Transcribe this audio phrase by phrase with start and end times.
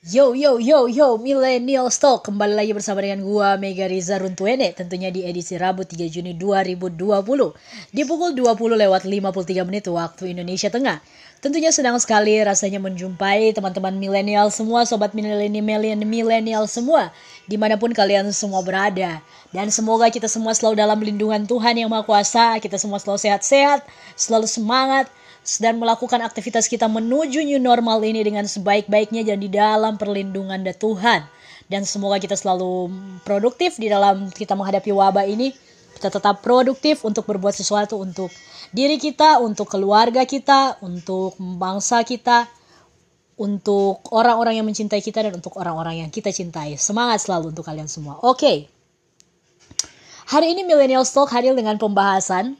[0.00, 5.12] Yo yo yo yo Millennial Stock kembali lagi bersama dengan gua Mega Riza Runtuene tentunya
[5.12, 6.88] di edisi Rabu 3 Juni 2020
[7.92, 11.04] di pukul 20 lewat 53 menit waktu Indonesia Tengah.
[11.44, 17.12] Tentunya senang sekali rasanya menjumpai teman-teman milenial semua, sobat milenial milenial semua,
[17.44, 19.20] di mana pun kalian semua berada.
[19.52, 23.84] Dan semoga kita semua selalu dalam lindungan Tuhan yang Maha Kuasa, kita semua selalu sehat-sehat,
[24.16, 25.12] selalu semangat,
[25.58, 30.76] dan melakukan aktivitas kita menuju new normal ini dengan sebaik-baiknya dan di dalam perlindungan dari
[30.76, 31.24] Tuhan.
[31.70, 32.90] Dan semoga kita selalu
[33.22, 35.54] produktif di dalam kita menghadapi wabah ini.
[35.94, 38.32] Kita tetap produktif untuk berbuat sesuatu untuk
[38.74, 42.50] diri kita, untuk keluarga kita, untuk bangsa kita,
[43.40, 46.76] untuk orang-orang yang mencintai kita dan untuk orang-orang yang kita cintai.
[46.76, 48.20] Semangat selalu untuk kalian semua.
[48.20, 48.36] Oke.
[48.36, 48.58] Okay.
[50.30, 52.54] Hari ini Millennial Stock hadir dengan pembahasan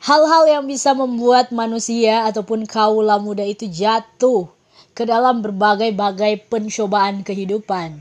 [0.00, 4.48] Hal-hal yang bisa membuat manusia ataupun kaula muda itu jatuh
[4.96, 8.00] ke dalam berbagai-bagai pencobaan kehidupan.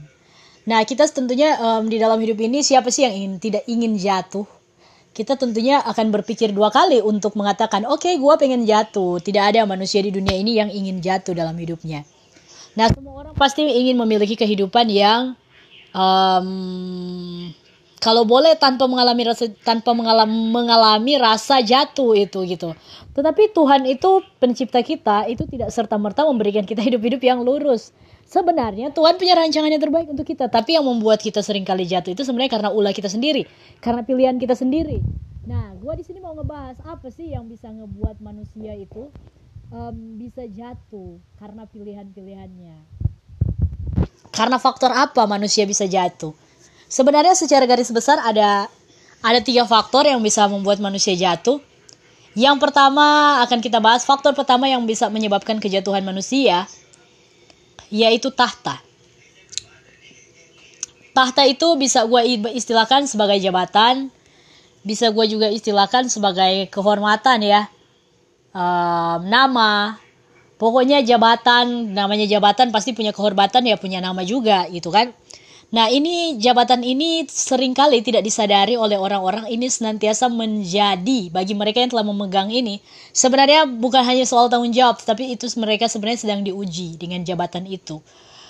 [0.64, 4.48] Nah, kita tentunya um, di dalam hidup ini siapa sih yang ingin tidak ingin jatuh?
[5.12, 9.20] Kita tentunya akan berpikir dua kali untuk mengatakan, oke, okay, gue pengen jatuh.
[9.20, 12.08] Tidak ada manusia di dunia ini yang ingin jatuh dalam hidupnya.
[12.80, 15.36] Nah, semua orang pasti ingin memiliki kehidupan yang
[15.92, 17.52] um,
[18.00, 22.72] kalau boleh tanpa mengalami rasa tanpa mengalami mengalami rasa jatuh itu gitu.
[23.12, 27.92] Tetapi Tuhan itu pencipta kita itu tidak serta merta memberikan kita hidup-hidup yang lurus.
[28.24, 32.14] Sebenarnya Tuhan punya rancangan yang terbaik untuk kita, tapi yang membuat kita sering kali jatuh
[32.14, 33.44] itu sebenarnya karena ulah kita sendiri,
[33.82, 35.02] karena pilihan kita sendiri.
[35.50, 39.10] Nah, gue di sini mau ngebahas apa sih yang bisa ngebuat manusia itu
[39.74, 42.78] um, bisa jatuh karena pilihan-pilihannya.
[44.30, 46.38] Karena faktor apa manusia bisa jatuh?
[46.90, 48.66] Sebenarnya secara garis besar ada
[49.22, 51.62] ada tiga faktor yang bisa membuat manusia jatuh.
[52.34, 56.66] Yang pertama akan kita bahas faktor pertama yang bisa menyebabkan kejatuhan manusia
[57.90, 58.82] yaitu tahta.
[61.14, 62.22] Tahta itu bisa gue
[62.54, 64.14] istilahkan sebagai jabatan,
[64.86, 67.66] bisa gue juga istilahkan sebagai kehormatan ya,
[68.54, 69.98] um, nama,
[70.62, 75.12] pokoknya jabatan, namanya jabatan pasti punya kehormatan ya punya nama juga gitu kan.
[75.70, 81.86] Nah, ini jabatan ini sering kali tidak disadari oleh orang-orang ini senantiasa menjadi bagi mereka
[81.86, 82.82] yang telah memegang ini.
[83.14, 88.02] Sebenarnya bukan hanya soal tanggung jawab, tapi itu mereka sebenarnya sedang diuji dengan jabatan itu.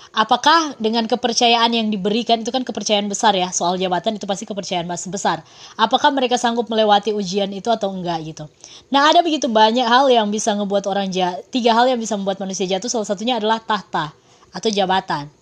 [0.09, 4.89] Apakah dengan kepercayaan yang diberikan itu kan kepercayaan besar ya soal jabatan itu pasti kepercayaan
[4.89, 5.45] besar.
[5.77, 8.49] Apakah mereka sanggup melewati ujian itu atau enggak gitu.
[8.89, 11.45] Nah ada begitu banyak hal yang bisa ngebuat orang jatuh.
[11.53, 14.09] Tiga hal yang bisa membuat manusia jatuh salah satunya adalah tahta
[14.49, 15.38] atau jabatan.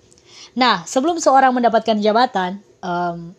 [0.57, 3.31] Nah, sebelum seorang mendapatkan jabatan, um,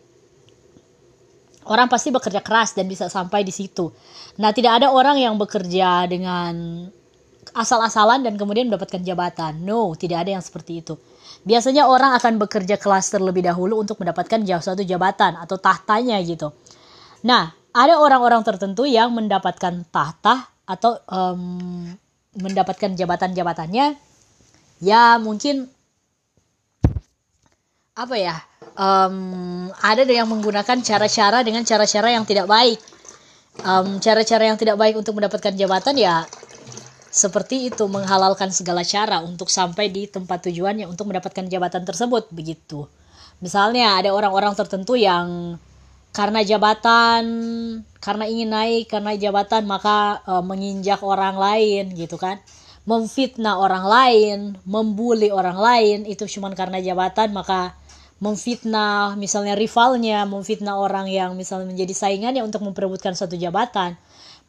[1.67, 3.91] orang pasti bekerja keras dan bisa sampai di situ.
[4.39, 6.87] Nah, tidak ada orang yang bekerja dengan
[7.51, 9.59] asal-asalan dan kemudian mendapatkan jabatan.
[9.67, 10.95] No, tidak ada yang seperti itu.
[11.43, 16.55] Biasanya orang akan bekerja kelas terlebih dahulu untuk mendapatkan suatu jabatan atau tahtanya gitu.
[17.27, 21.89] Nah, ada orang-orang tertentu yang mendapatkan tahta atau um,
[22.37, 23.97] mendapatkan jabatan-jabatannya
[24.79, 25.67] ya mungkin
[27.99, 28.39] apa ya
[28.79, 32.79] um, ada yang menggunakan cara-cara dengan cara-cara yang tidak baik.
[33.99, 36.23] Cara-cara um, yang tidak baik untuk mendapatkan jabatan ya
[37.09, 42.85] seperti itu menghalalkan segala cara untuk sampai di tempat tujuannya untuk mendapatkan jabatan tersebut begitu.
[43.41, 45.57] Misalnya ada orang-orang tertentu yang
[46.13, 47.23] karena jabatan
[47.97, 52.37] karena ingin naik karena jabatan maka uh, menginjak orang lain gitu kan.
[52.85, 57.75] Memfitnah orang lain membuli orang lain itu cuma karena jabatan maka
[58.19, 63.95] memfitnah misalnya rivalnya, memfitnah orang yang misalnya menjadi saingannya untuk memperebutkan suatu jabatan,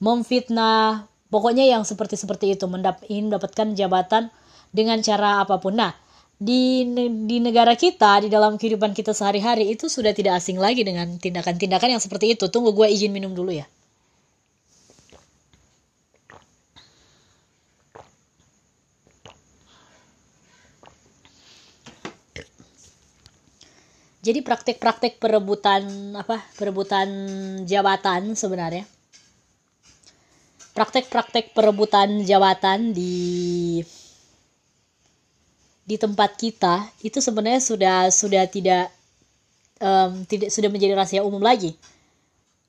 [0.03, 4.29] memfitnah pokoknya yang seperti seperti itu mendap ingin mendapatkan jabatan
[4.75, 5.79] dengan cara apa pun.
[5.79, 5.95] Nah,
[6.41, 6.83] di
[7.29, 11.95] di negara kita di dalam kehidupan kita sehari-hari itu sudah tidak asing lagi dengan tindakan-tindakan
[11.95, 12.51] yang seperti itu.
[12.51, 13.69] Tunggu gue izin minum dulu ya.
[24.21, 26.45] Jadi praktek-praktek perebutan apa?
[26.61, 27.09] Perebutan
[27.65, 28.85] jabatan sebenarnya.
[30.77, 33.81] Praktek-praktek perebutan jabatan di
[35.89, 38.93] di tempat kita itu sebenarnya sudah sudah tidak
[39.83, 41.75] um, tidak sudah menjadi rahasia umum lagi.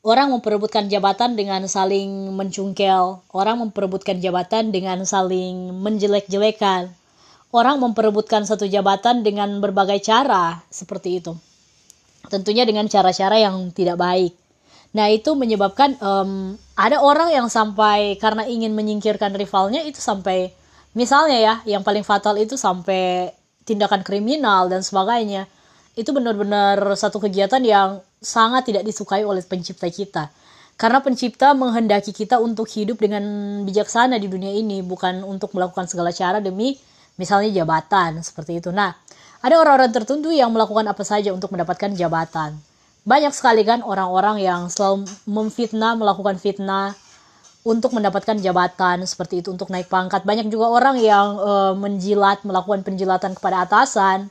[0.01, 6.89] Orang memperebutkan jabatan dengan saling mencungkel, orang memperebutkan jabatan dengan saling menjelek-jelekan,
[7.51, 11.35] orang memperebutkan satu jabatan dengan berbagai cara seperti itu.
[12.31, 14.33] Tentunya dengan cara-cara yang tidak baik.
[14.91, 20.51] Nah itu menyebabkan um, ada orang yang sampai karena ingin menyingkirkan rivalnya itu sampai
[20.91, 23.31] misalnya ya yang paling fatal itu sampai
[23.63, 25.47] tindakan kriminal dan sebagainya
[25.95, 30.27] itu benar-benar satu kegiatan yang sangat tidak disukai oleh pencipta kita
[30.81, 33.21] karena pencipta menghendaki kita untuk hidup dengan
[33.69, 36.73] bijaksana di dunia ini, bukan untuk melakukan segala cara demi
[37.15, 38.69] misalnya jabatan seperti itu.
[38.69, 38.95] Nah,
[39.41, 42.55] ada orang-orang tertentu yang melakukan apa saja untuk mendapatkan jabatan.
[43.01, 46.93] Banyak sekali kan orang-orang yang selalu memfitnah, melakukan fitnah
[47.65, 50.21] untuk mendapatkan jabatan seperti itu untuk naik pangkat.
[50.21, 54.29] Banyak juga orang yang uh, menjilat, melakukan penjilatan kepada atasan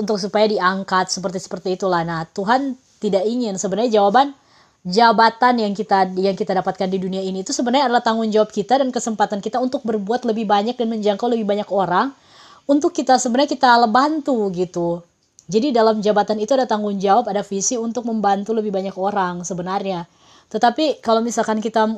[0.00, 2.00] untuk supaya diangkat seperti seperti itulah.
[2.00, 4.32] Nah, Tuhan tidak ingin sebenarnya jawaban
[4.80, 8.80] jabatan yang kita yang kita dapatkan di dunia ini itu sebenarnya adalah tanggung jawab kita
[8.80, 12.16] dan kesempatan kita untuk berbuat lebih banyak dan menjangkau lebih banyak orang
[12.64, 15.04] untuk kita sebenarnya kita bantu gitu.
[15.50, 20.06] Jadi dalam jabatan itu ada tanggung jawab, ada visi untuk membantu lebih banyak orang sebenarnya.
[20.46, 21.90] Tetapi kalau misalkan kita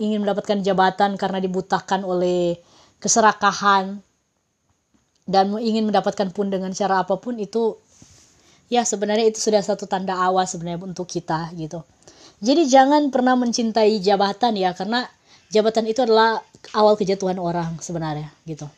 [0.00, 2.56] ingin mendapatkan jabatan karena dibutakan oleh
[2.96, 4.00] keserakahan
[5.28, 7.76] dan ingin mendapatkan pun dengan cara apa pun itu
[8.72, 11.84] ya sebenarnya itu sudah satu tanda awas sebenarnya untuk kita gitu.
[12.40, 15.08] Jadi jangan pernah mencintai jabatan ya karena
[15.48, 16.44] jabatan itu adalah
[16.76, 18.68] awal kejatuhan orang sebenarnya gitu.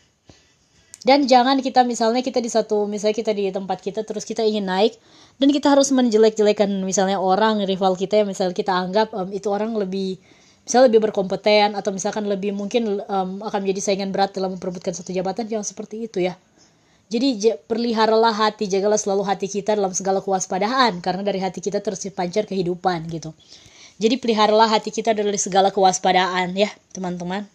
[1.06, 4.66] Dan jangan kita misalnya kita di satu misalnya kita di tempat kita terus kita ingin
[4.66, 4.98] naik
[5.38, 9.78] dan kita harus menjelek-jelekan misalnya orang rival kita yang misalnya kita anggap um, itu orang
[9.78, 10.18] lebih
[10.66, 15.14] misalnya lebih berkompeten atau misalkan lebih mungkin um, akan menjadi saingan berat dalam memperebutkan satu
[15.14, 16.34] jabatan jangan seperti itu ya
[17.08, 22.04] jadi perliharalah hati, jagalah selalu hati kita dalam segala kewaspadaan karena dari hati kita terus
[22.04, 23.32] dipancar kehidupan gitu.
[23.96, 27.48] Jadi peliharalah hati kita dari segala kewaspadaan ya, teman-teman.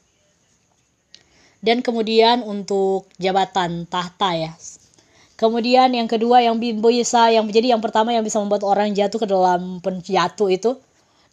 [1.63, 4.51] Dan kemudian untuk jabatan tahta ya.
[5.39, 9.27] Kemudian yang kedua yang bisa yang jadi yang pertama yang bisa membuat orang jatuh ke
[9.29, 10.75] dalam penjatuh itu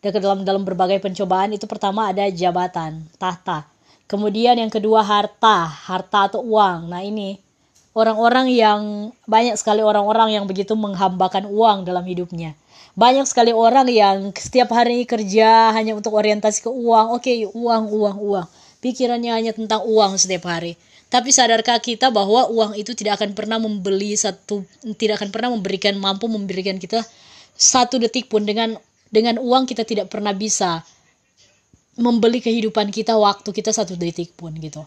[0.05, 3.65] dan ke dalam dalam berbagai pencobaan itu pertama ada jabatan, tahta.
[4.07, 6.91] Kemudian yang kedua harta, harta atau uang.
[6.91, 7.50] Nah, ini
[7.95, 12.55] orang-orang yang banyak sekali orang-orang yang begitu menghambakan uang dalam hidupnya.
[12.99, 17.15] Banyak sekali orang yang setiap hari kerja hanya untuk orientasi ke uang.
[17.15, 18.47] Oke, okay, uang, uang, uang.
[18.83, 20.75] Pikirannya hanya tentang uang setiap hari.
[21.11, 24.63] Tapi sadarkah kita bahwa uang itu tidak akan pernah membeli satu,
[24.95, 27.03] tidak akan pernah memberikan mampu memberikan kita
[27.61, 28.79] satu detik pun dengan
[29.11, 30.87] dengan uang kita tidak pernah bisa
[31.99, 34.87] membeli kehidupan kita waktu kita satu detik pun gitu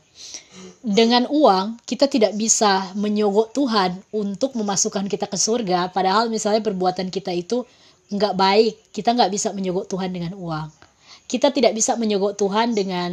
[0.83, 5.95] dengan uang kita tidak bisa menyogok Tuhan untuk memasukkan kita ke surga.
[5.95, 7.63] Padahal misalnya perbuatan kita itu
[8.11, 10.67] nggak baik kita nggak bisa menyogok Tuhan dengan uang.
[11.23, 13.11] Kita tidak bisa menyogok Tuhan dengan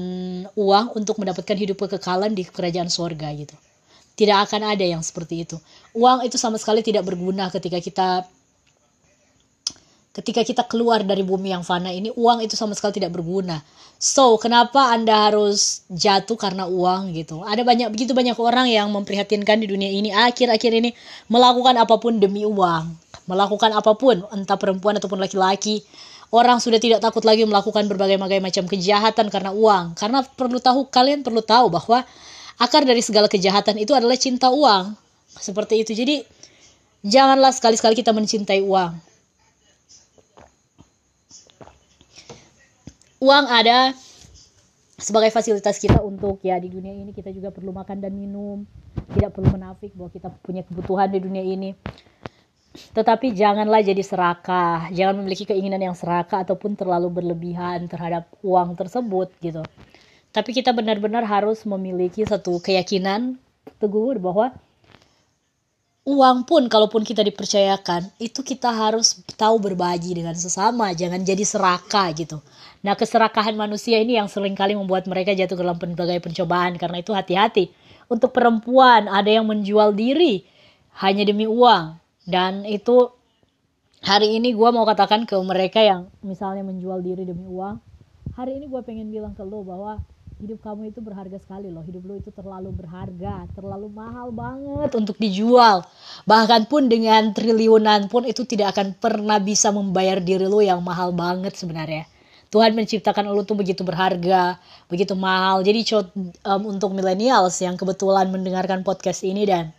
[0.59, 3.55] uang untuk mendapatkan hidup kekekalan di kerajaan surga gitu.
[4.19, 5.57] Tidak akan ada yang seperti itu.
[5.95, 8.09] Uang itu sama sekali tidak berguna ketika kita
[10.11, 13.63] ketika kita keluar dari bumi yang fana ini uang itu sama sekali tidak berguna
[14.01, 17.45] So, kenapa Anda harus jatuh karena uang gitu?
[17.45, 20.97] Ada banyak begitu banyak orang yang memprihatinkan di dunia ini akhir-akhir ini
[21.29, 22.97] melakukan apa pun demi uang,
[23.29, 25.85] melakukan apa pun entah perempuan ataupun laki-laki.
[26.33, 29.93] Orang sudah tidak takut lagi melakukan berbagai macam kejahatan karena uang.
[29.93, 32.01] Karena perlu tahu kalian perlu tahu bahwa
[32.57, 34.97] akar dari segala kejahatan itu adalah cinta uang.
[35.37, 35.93] Seperti itu.
[35.93, 36.25] Jadi
[37.05, 39.10] janganlah sekali-sekali kita mencintai uang
[43.21, 43.93] uang ada
[44.97, 48.65] sebagai fasilitas kita untuk ya di dunia ini kita juga perlu makan dan minum.
[49.11, 51.77] Tidak perlu menafik bahwa kita punya kebutuhan di dunia ini.
[52.71, 54.89] Tetapi janganlah jadi serakah.
[54.95, 59.61] Jangan memiliki keinginan yang serakah ataupun terlalu berlebihan terhadap uang tersebut gitu.
[60.31, 63.35] Tapi kita benar-benar harus memiliki satu keyakinan
[63.83, 64.55] teguh bahwa
[66.07, 70.95] uang pun kalaupun kita dipercayakan itu kita harus tahu berbagi dengan sesama.
[70.95, 72.39] Jangan jadi serakah gitu
[72.81, 76.81] nah keserakahan manusia ini yang sering kali membuat mereka jatuh ke dalam berbagai pencobaan.
[76.81, 77.73] Karena itu hati-hati.
[78.11, 80.43] Untuk perempuan ada yang menjual diri
[80.99, 82.01] hanya demi uang.
[82.25, 83.13] Dan itu
[84.03, 87.91] hari ini gue mau katakan ke mereka yang misalnya menjual diri demi uang
[88.41, 90.01] hari ini gue pengen bilang ke lo bahwa
[90.41, 91.85] hidup kamu itu berharga sekali loh.
[91.85, 95.85] Hidup lo itu terlalu berharga terlalu mahal banget untuk dijual.
[96.25, 101.13] Bahkan pun dengan triliunan pun itu tidak akan pernah bisa membayar diri lo yang mahal
[101.13, 102.09] banget sebenarnya
[102.51, 104.59] Tuhan menciptakan lo tuh begitu berharga,
[104.91, 105.63] begitu mahal.
[105.63, 105.87] Jadi
[106.43, 109.71] um, untuk millennials yang kebetulan mendengarkan podcast ini dan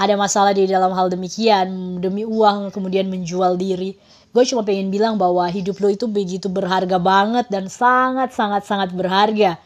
[0.00, 3.96] ada masalah di dalam hal demikian, demi uang kemudian menjual diri.
[4.32, 8.92] Gue cuma pengen bilang bahwa hidup lo itu begitu berharga banget dan sangat sangat sangat
[8.96, 9.60] berharga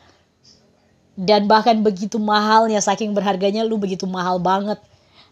[1.20, 4.80] dan bahkan begitu mahalnya saking berharganya lu begitu mahal banget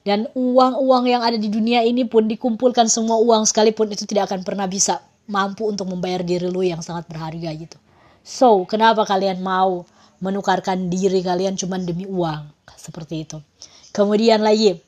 [0.04, 4.44] dan uang-uang yang ada di dunia ini pun dikumpulkan semua uang sekalipun itu tidak akan
[4.44, 7.78] pernah bisa mampu untuk membayar diri lu yang sangat berharga gitu
[8.24, 9.84] so kenapa kalian mau
[10.18, 13.38] menukarkan diri kalian cuma demi uang seperti itu
[13.92, 14.80] kemudian lagi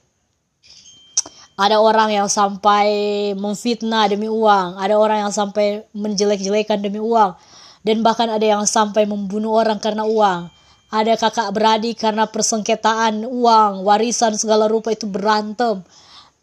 [1.61, 2.89] Ada orang yang sampai
[3.37, 7.37] memfitnah demi uang, ada orang yang sampai menjelek-jelekan demi uang,
[7.85, 10.49] dan bahkan ada yang sampai membunuh orang karena uang.
[10.89, 15.85] Ada kakak beradik karena persengketaan uang, warisan segala rupa itu berantem.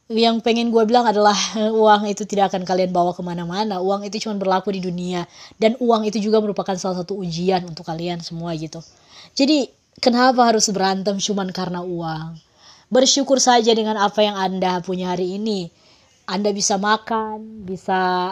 [0.07, 1.35] Yang pengen gue bilang adalah
[1.83, 3.83] uang itu tidak akan kalian bawa ke mana-mana.
[3.83, 5.27] Uang itu cuma berlaku di dunia.
[5.59, 8.79] Dan uang itu juga merupakan salah satu ujian untuk kalian semua gitu.
[9.35, 9.67] Jadi
[9.99, 12.39] kenapa harus berantem cuma karena uang?
[12.87, 15.67] Bersyukur saja dengan apa yang Anda punya hari ini.
[16.23, 18.31] Anda bisa makan, bisa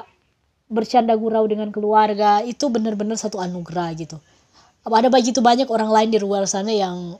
[0.72, 4.18] bercanda gurau dengan keluarga, itu benar-benar satu anugerah gitu.
[4.86, 7.20] Ada begitu banyak orang lain di luar sana yang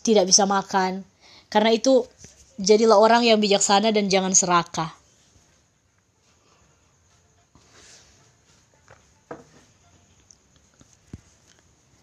[0.00, 1.04] tidak bisa makan.
[1.52, 2.08] Karena itu
[2.60, 4.92] jadilah orang yang bijaksana dan jangan serakah.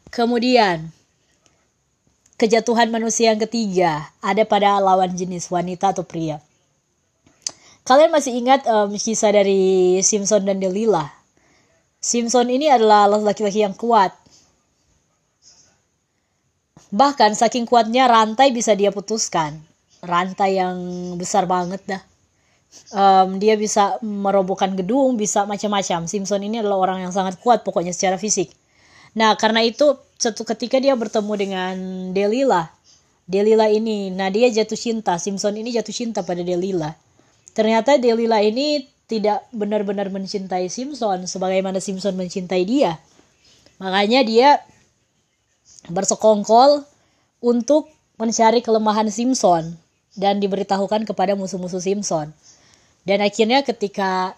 [0.10, 0.90] Kemudian,
[2.40, 6.40] Kejatuhan manusia yang ketiga ada pada lawan jenis wanita atau pria.
[7.84, 11.12] Kalian masih ingat um, kisah dari Simpson dan Delilah?
[12.00, 14.16] Simpson ini adalah laki-laki yang kuat.
[16.96, 19.60] Bahkan saking kuatnya rantai bisa dia putuskan.
[20.00, 20.78] Rantai yang
[21.20, 22.02] besar banget dah.
[22.94, 26.06] Um, dia bisa merobohkan gedung, bisa macam-macam.
[26.06, 28.54] Simpson ini adalah orang yang sangat kuat pokoknya secara fisik.
[29.18, 31.76] Nah, karena itu satu ketika dia bertemu dengan
[32.14, 32.70] Delila,
[33.26, 36.94] Delila ini, nah dia jatuh cinta, Simpson ini jatuh cinta pada Delila.
[37.58, 43.02] Ternyata Delila ini tidak benar-benar mencintai Simpson sebagaimana Simpson mencintai dia.
[43.82, 44.50] Makanya dia
[45.90, 46.86] bersekongkol
[47.42, 47.90] untuk
[48.22, 49.74] mencari kelemahan Simpson
[50.20, 52.36] dan diberitahukan kepada musuh-musuh Simpson.
[53.08, 54.36] Dan akhirnya ketika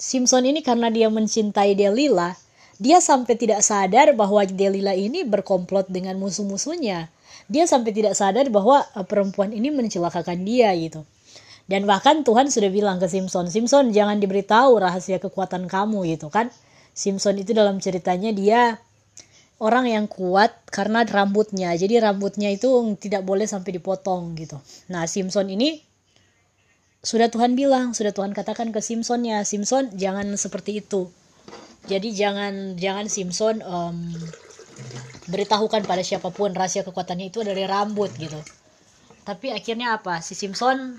[0.00, 2.32] Simpson ini karena dia mencintai Delila,
[2.80, 7.12] dia sampai tidak sadar bahwa Delila ini berkomplot dengan musuh-musuhnya.
[7.52, 11.04] Dia sampai tidak sadar bahwa eh, perempuan ini mencelakakan dia gitu.
[11.70, 16.50] Dan bahkan Tuhan sudah bilang ke Simpson, Simpson jangan diberitahu rahasia kekuatan kamu gitu kan.
[16.92, 18.76] Simpson itu dalam ceritanya dia
[19.62, 21.70] orang yang kuat karena rambutnya.
[21.78, 22.66] Jadi rambutnya itu
[22.98, 24.58] tidak boleh sampai dipotong gitu.
[24.90, 25.78] Nah Simpson ini
[27.02, 31.10] sudah Tuhan bilang, sudah Tuhan katakan ke Simpsonnya, Simpson jangan seperti itu
[31.90, 34.14] jadi jangan jangan Simpson um,
[35.26, 38.38] beritahukan pada siapa pun rahasia kekuatannya itu dari rambut gitu
[39.26, 40.98] tapi akhirnya apa si Simpson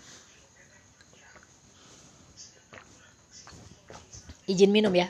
[4.43, 5.08] izin minum ya.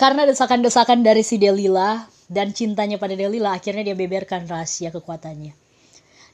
[0.00, 5.52] Karena desakan-desakan dari si Delila dan cintanya pada Delila akhirnya dia beberkan rahasia kekuatannya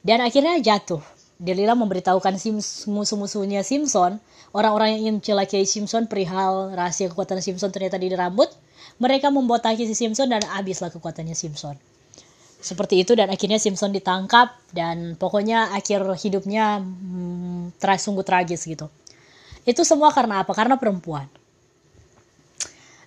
[0.07, 1.03] dan akhirnya jatuh
[1.37, 2.33] Delila memberitahukan
[2.89, 4.17] musuh-musuhnya Simpson,
[4.57, 8.49] orang-orang yang ingin celakai Simpson perihal rahasia kekuatan Simpson ternyata di rambut.
[8.97, 11.77] Mereka membotaki si Simpson dan habislah kekuatannya Simpson.
[12.57, 18.89] Seperti itu dan akhirnya Simpson ditangkap dan pokoknya akhir hidupnya hmm, tra sungguh tragis gitu.
[19.61, 20.57] Itu semua karena apa?
[20.57, 21.29] Karena perempuan.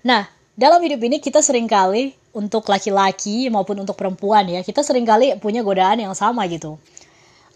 [0.06, 5.04] Nah, dalam hidup ini kita sering kali untuk laki-laki maupun untuk perempuan ya, kita sering
[5.04, 6.78] kali punya godaan yang sama gitu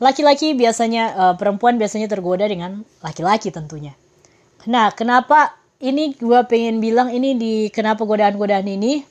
[0.02, 3.94] laki-laki biasanya uh, perempuan biasanya tergoda dengan laki-laki tentunya.
[4.66, 9.04] Nah, kenapa ini gue pengen bilang ini di kenapa godaan-godaan ini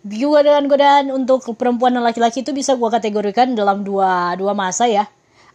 [0.00, 5.08] godaan-godaan untuk perempuan dan laki-laki itu bisa gue kategorikan dalam dua dua masa ya.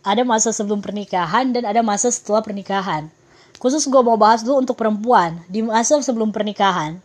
[0.06, 3.10] Ada masa sebelum pernikahan dan ada masa setelah pernikahan.
[3.58, 7.00] Khusus gue mau bahas dulu untuk perempuan di masa sebelum pernikahan.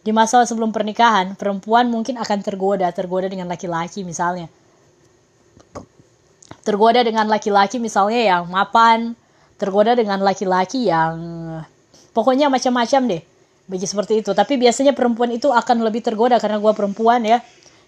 [0.00, 4.48] Di masa sebelum pernikahan, perempuan mungkin akan tergoda, tergoda dengan laki-laki misalnya
[6.62, 9.16] tergoda dengan laki-laki misalnya yang mapan,
[9.56, 11.16] tergoda dengan laki-laki yang
[12.12, 13.22] pokoknya macam-macam deh.
[13.70, 14.34] Bagi seperti itu.
[14.34, 17.38] Tapi biasanya perempuan itu akan lebih tergoda karena gue perempuan ya.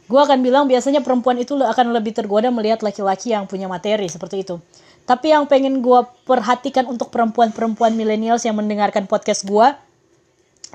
[0.07, 4.47] Gue akan bilang biasanya perempuan itu akan lebih tergoda melihat laki-laki yang punya materi seperti
[4.47, 4.63] itu.
[5.03, 9.67] Tapi yang pengen gue perhatikan untuk perempuan-perempuan milenials yang mendengarkan podcast gue,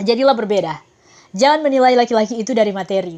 [0.03, 0.83] jadilah berbeda.
[1.31, 3.17] Jangan menilai laki-laki itu dari materi.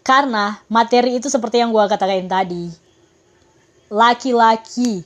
[0.00, 2.72] Karena materi itu seperti yang gue katakan tadi,
[3.92, 5.04] laki-laki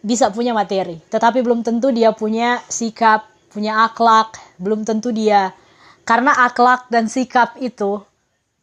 [0.00, 5.52] bisa punya materi, tetapi belum tentu dia punya sikap, punya akhlak, belum tentu dia
[6.08, 8.00] karena akhlak dan sikap itu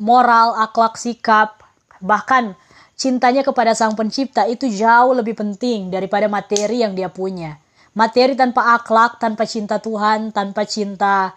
[0.02, 1.62] moral, akhlak, sikap,
[2.02, 2.58] bahkan
[2.96, 7.60] cintanya kepada sang pencipta itu jauh lebih penting daripada materi yang dia punya.
[7.96, 11.36] Materi tanpa akhlak, tanpa cinta Tuhan, tanpa cinta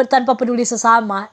[0.00, 1.28] tanpa peduli sesama,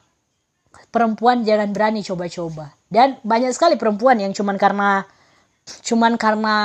[0.92, 2.76] perempuan jangan berani coba-coba.
[2.92, 5.08] Dan banyak sekali perempuan yang cuman karena
[5.84, 6.56] cuman karena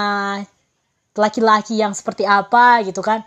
[1.18, 3.20] laki-laki yang seperti apa gitu kan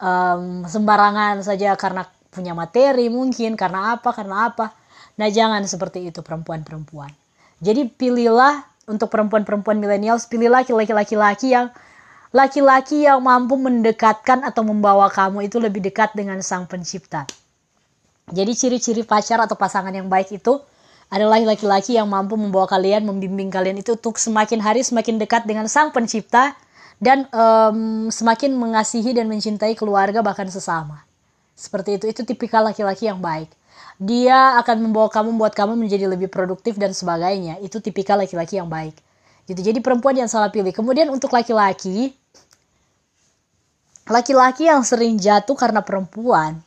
[0.00, 4.72] um, sembarangan saja karena punya materi mungkin karena apa karena apa
[5.20, 7.12] nah jangan seperti itu perempuan-perempuan
[7.60, 11.70] jadi pilihlah untuk perempuan-perempuan milenial pilih laki-laki yang
[12.32, 17.28] laki-laki yang mampu mendekatkan atau membawa kamu itu lebih dekat dengan sang pencipta.
[18.32, 20.56] Jadi ciri-ciri pacar atau pasangan yang baik itu
[21.12, 25.68] adalah laki-laki yang mampu membawa kalian, membimbing kalian itu untuk semakin hari semakin dekat dengan
[25.68, 26.56] sang pencipta
[26.96, 31.04] dan um, semakin mengasihi dan mencintai keluarga bahkan sesama.
[31.52, 33.52] Seperti itu, itu tipikal laki-laki yang baik.
[34.02, 37.62] Dia akan membawa kamu, membuat kamu menjadi lebih produktif dan sebagainya.
[37.62, 38.98] Itu tipikal laki-laki yang baik.
[39.46, 39.62] Gitu.
[39.62, 40.74] Jadi perempuan yang salah pilih.
[40.74, 42.10] Kemudian untuk laki-laki,
[44.10, 46.58] laki-laki yang sering jatuh karena perempuan,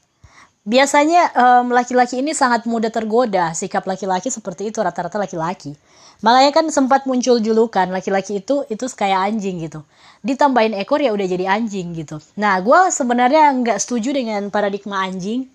[0.63, 1.35] biasanya
[1.67, 3.51] laki-laki um, ini sangat mudah tergoda.
[3.51, 5.75] Sikap laki-laki seperti itu rata-rata laki-laki.
[6.23, 9.83] Makanya kan sempat muncul julukan laki-laki itu itu kayak anjing gitu.
[10.23, 12.23] Ditambahin ekor ya udah jadi anjing gitu.
[12.39, 15.51] Nah, gue sebenarnya nggak setuju dengan paradigma anjing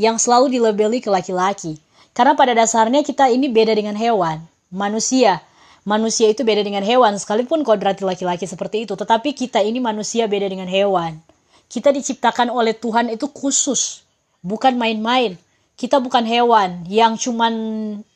[0.00, 1.78] yang selalu dilabeli ke laki-laki.
[2.14, 5.42] Karena pada dasarnya kita ini beda dengan hewan, manusia.
[5.84, 8.96] Manusia itu beda dengan hewan, sekalipun kodrati laki-laki seperti itu.
[8.96, 11.20] Tetapi kita ini manusia beda dengan hewan.
[11.68, 14.06] Kita diciptakan oleh Tuhan itu khusus,
[14.40, 15.36] bukan main-main.
[15.76, 17.52] Kita bukan hewan yang cuman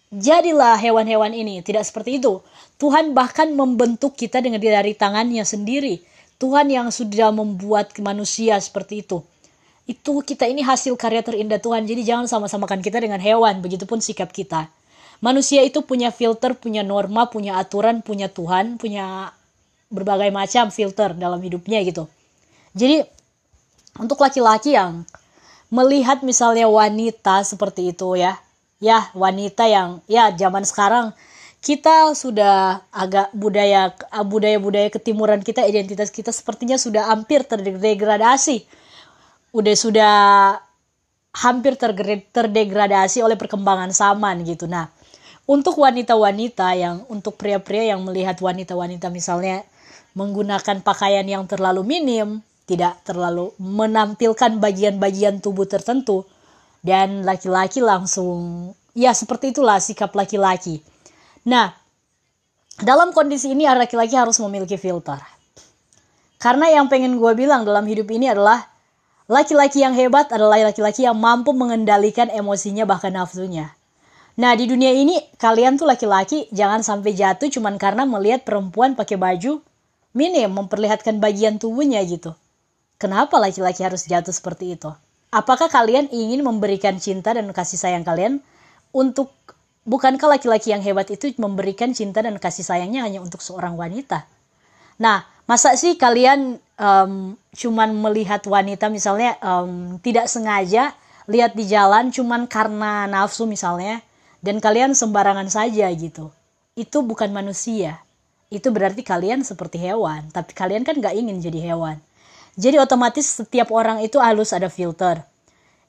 [0.09, 2.41] Jadilah hewan-hewan ini, tidak seperti itu.
[2.81, 6.01] Tuhan bahkan membentuk kita dengan dari tangannya sendiri.
[6.41, 9.21] Tuhan yang sudah membuat manusia seperti itu.
[9.89, 11.89] Itu kita ini hasil karya terindah Tuhan.
[11.89, 14.69] Jadi jangan sama-samakan kita dengan hewan, begitupun sikap kita.
[15.25, 19.33] Manusia itu punya filter, punya norma, punya aturan, punya Tuhan, punya
[19.89, 22.07] berbagai macam filter dalam hidupnya gitu.
[22.77, 23.03] Jadi
[23.97, 25.09] untuk laki-laki yang
[25.73, 28.37] melihat misalnya wanita seperti itu ya,
[28.79, 31.17] ya wanita yang ya zaman sekarang
[31.59, 33.91] kita sudah agak budaya
[34.23, 38.63] budaya budaya ketimuran kita identitas kita sepertinya sudah hampir terdegradasi
[39.55, 40.17] udah sudah
[41.39, 41.79] hampir
[42.33, 44.89] terdegradasi oleh perkembangan zaman gitu nah
[45.49, 49.65] untuk wanita-wanita yang untuk pria-pria yang melihat wanita-wanita misalnya
[50.13, 56.29] menggunakan pakaian yang terlalu minim tidak terlalu menampilkan bagian-bagian tubuh tertentu
[56.85, 60.83] dan laki-laki langsung ya seperti itulah sikap laki-laki.
[61.47, 61.71] Nah,
[62.83, 65.23] dalam kondisi ini laki-laki harus memiliki filter.
[66.39, 68.63] Karena yang pengen gue bilang dalam hidup ini adalah
[69.29, 73.77] laki-laki yang hebat adalah laki-laki yang mampu mengendalikan emosinya bahkan nafsunya.
[74.41, 79.21] Nah di dunia ini kalian tuh laki-laki jangan sampai jatuh cuman karena melihat perempuan pakai
[79.21, 79.61] baju
[80.17, 82.33] minim memperlihatkan bagian tubuhnya gitu.
[82.99, 84.91] Kenapa laki-laki harus jatuh seperti itu?
[85.29, 88.41] Apakah kalian ingin memberikan cinta dan kasih sayang kalian
[88.97, 89.31] untuk
[89.85, 94.25] bukankah laki-laki yang hebat itu memberikan cinta dan kasih sayangnya hanya untuk seorang wanita?
[94.99, 100.93] Nah, masa sih kalian um, cuman melihat wanita misalnya um, tidak sengaja
[101.25, 104.05] lihat di jalan cuman karena nafsu misalnya
[104.45, 106.31] dan kalian sembarangan saja gitu.
[106.79, 107.99] Itu bukan manusia.
[108.49, 112.01] Itu berarti kalian seperti hewan, tapi kalian kan gak ingin jadi hewan.
[112.57, 115.21] Jadi otomatis setiap orang itu harus ada filter.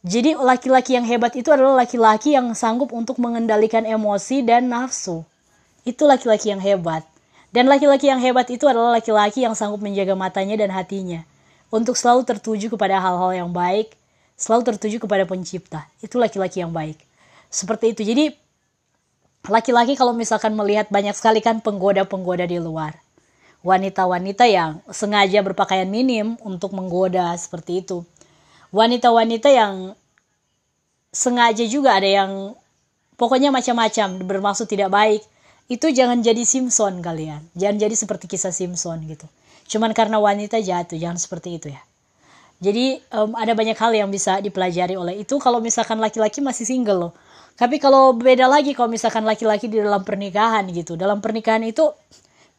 [0.04, 5.24] Jadi laki-laki yang hebat itu adalah laki-laki yang sanggup untuk mengendalikan emosi dan nafsu.
[5.88, 7.09] Itu laki-laki yang hebat.
[7.50, 11.26] Dan laki-laki yang hebat itu adalah laki-laki yang sanggup menjaga matanya dan hatinya.
[11.74, 13.94] Untuk selalu tertuju kepada hal-hal yang baik,
[14.38, 15.90] selalu tertuju kepada pencipta.
[16.02, 16.98] Itu laki-laki yang baik.
[17.50, 18.02] Seperti itu.
[18.06, 18.26] Jadi
[19.50, 22.98] laki-laki kalau misalkan melihat banyak sekali kan penggoda-penggoda di luar
[23.60, 28.08] wanita-wanita yang sengaja berpakaian minim untuk menggoda seperti itu.
[28.72, 29.74] Wanita-wanita yang
[31.12, 32.32] sengaja juga ada yang
[33.20, 35.22] pokoknya macam-macam bermaksud tidak baik.
[35.70, 37.46] Itu jangan jadi Simpson kalian.
[37.54, 39.30] Jangan jadi seperti kisah Simpson gitu.
[39.70, 41.82] Cuman karena wanita jatuh, jangan seperti itu ya.
[42.60, 47.00] Jadi um, ada banyak hal yang bisa dipelajari oleh itu kalau misalkan laki-laki masih single
[47.08, 47.14] loh.
[47.56, 50.98] Tapi kalau beda lagi kalau misalkan laki-laki di dalam pernikahan gitu.
[51.00, 51.94] Dalam pernikahan itu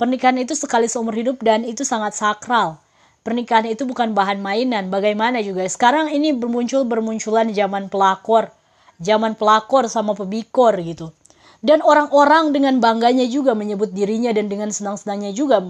[0.00, 2.80] Pernikahan itu sekali seumur hidup dan itu sangat sakral.
[3.20, 4.88] Pernikahan itu bukan bahan mainan.
[4.88, 8.48] Bagaimana juga sekarang ini bermuncul bermunculan zaman pelakor,
[8.96, 11.12] zaman pelakor sama pebikor gitu.
[11.60, 15.60] Dan orang-orang dengan bangganya juga menyebut dirinya dan dengan senang-senangnya juga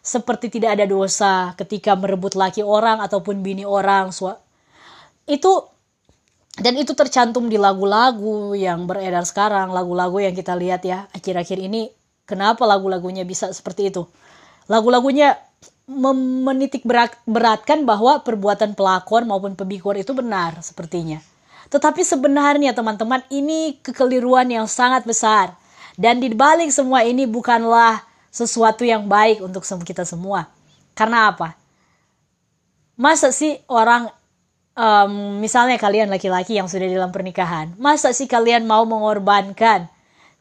[0.00, 4.14] seperti tidak ada dosa ketika merebut laki orang ataupun bini orang.
[5.26, 5.66] Itu
[6.60, 11.90] dan itu tercantum di lagu-lagu yang beredar sekarang, lagu-lagu yang kita lihat ya akhir-akhir ini
[12.30, 14.06] Kenapa lagu-lagunya bisa seperti itu?
[14.70, 15.34] Lagu-lagunya
[16.46, 21.18] menitik berat, beratkan bahwa perbuatan pelakor maupun pebikor itu benar sepertinya.
[21.68, 25.52] Tetapi sebenarnya teman-teman ini kekeliruan yang sangat besar.
[26.00, 28.00] Dan di balik semua ini bukanlah
[28.32, 30.48] sesuatu yang baik untuk kita semua.
[30.96, 31.58] Karena apa?
[32.96, 34.08] Masa sih orang
[34.76, 39.88] um, misalnya kalian laki-laki yang sudah dalam pernikahan, masa sih kalian mau mengorbankan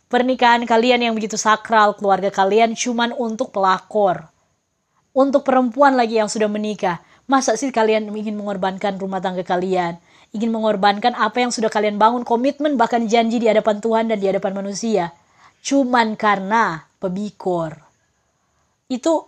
[0.09, 4.27] pernikahan kalian yang begitu sakral, keluarga kalian cuman untuk pelakor.
[5.13, 10.01] Untuk perempuan lagi yang sudah menikah, masa sih kalian ingin mengorbankan rumah tangga kalian?
[10.29, 14.29] Ingin mengorbankan apa yang sudah kalian bangun, komitmen bahkan janji di hadapan Tuhan dan di
[14.29, 15.09] hadapan manusia.
[15.65, 17.81] Cuman karena pebikor.
[18.85, 19.25] Itu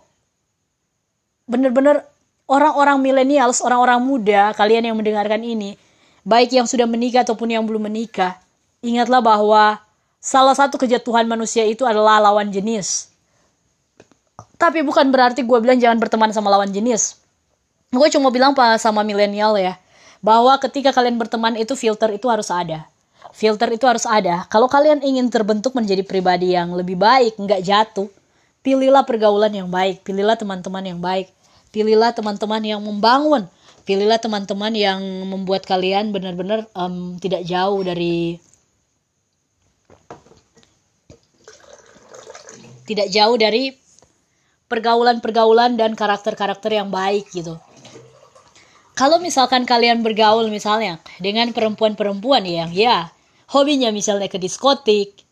[1.50, 2.06] benar-benar
[2.46, 5.74] orang-orang milenials, orang-orang muda, kalian yang mendengarkan ini,
[6.22, 8.38] baik yang sudah menikah ataupun yang belum menikah,
[8.84, 9.82] ingatlah bahwa
[10.22, 13.10] salah satu kejatuhan manusia itu adalah lawan jenis.
[14.54, 17.18] Tapi bukan berarti gue bilang jangan berteman sama lawan jenis.
[17.90, 19.76] Gue cuma bilang sama milenial ya,
[20.22, 22.86] bahwa ketika kalian berteman itu filter itu harus ada.
[23.34, 24.46] Filter itu harus ada.
[24.46, 28.06] Kalau kalian ingin terbentuk menjadi pribadi yang lebih baik, nggak jatuh,
[28.62, 31.26] pilihlah pergaulan yang baik, pilihlah teman-teman yang baik,
[31.74, 33.50] pilihlah teman-teman yang membangun,
[33.82, 38.38] pilihlah teman-teman yang membuat kalian benar-benar um, tidak jauh dari
[42.86, 43.74] tidak jauh dari
[44.70, 47.58] pergaulan-pergaulan dan karakter-karakter yang baik gitu.
[49.02, 53.10] Kalau misalkan kalian bergaul misalnya dengan perempuan-perempuan yang ya
[53.50, 55.26] hobinya misalnya ke diskotik,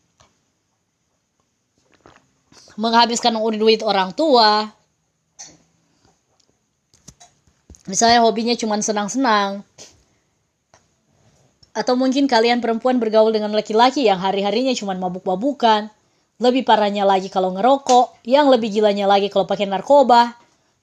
[2.75, 4.67] menghabiskan duit orang tua,
[7.87, 9.63] misalnya hobinya cuma senang-senang,
[11.71, 15.87] atau mungkin kalian perempuan bergaul dengan laki-laki yang hari-harinya cuma mabuk-mabukan,
[16.43, 20.35] lebih parahnya lagi kalau ngerokok, yang lebih gilanya lagi kalau pakai narkoba,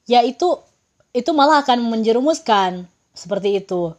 [0.09, 0.25] ya
[1.11, 2.85] itu malah akan menjerumuskan
[3.17, 3.93] seperti itu.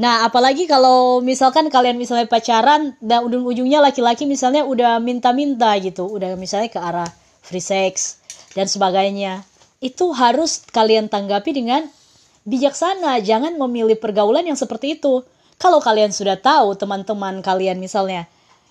[0.00, 6.40] Nah, apalagi kalau misalkan kalian misalnya pacaran dan ujung-ujungnya laki-laki misalnya udah minta-minta gitu, udah
[6.40, 7.10] misalnya ke arah
[7.44, 8.16] free sex
[8.56, 9.44] dan sebagainya.
[9.84, 11.84] Itu harus kalian tanggapi dengan
[12.48, 15.20] bijaksana, jangan memilih pergaulan yang seperti itu.
[15.60, 18.24] Kalau kalian sudah tahu teman-teman kalian misalnya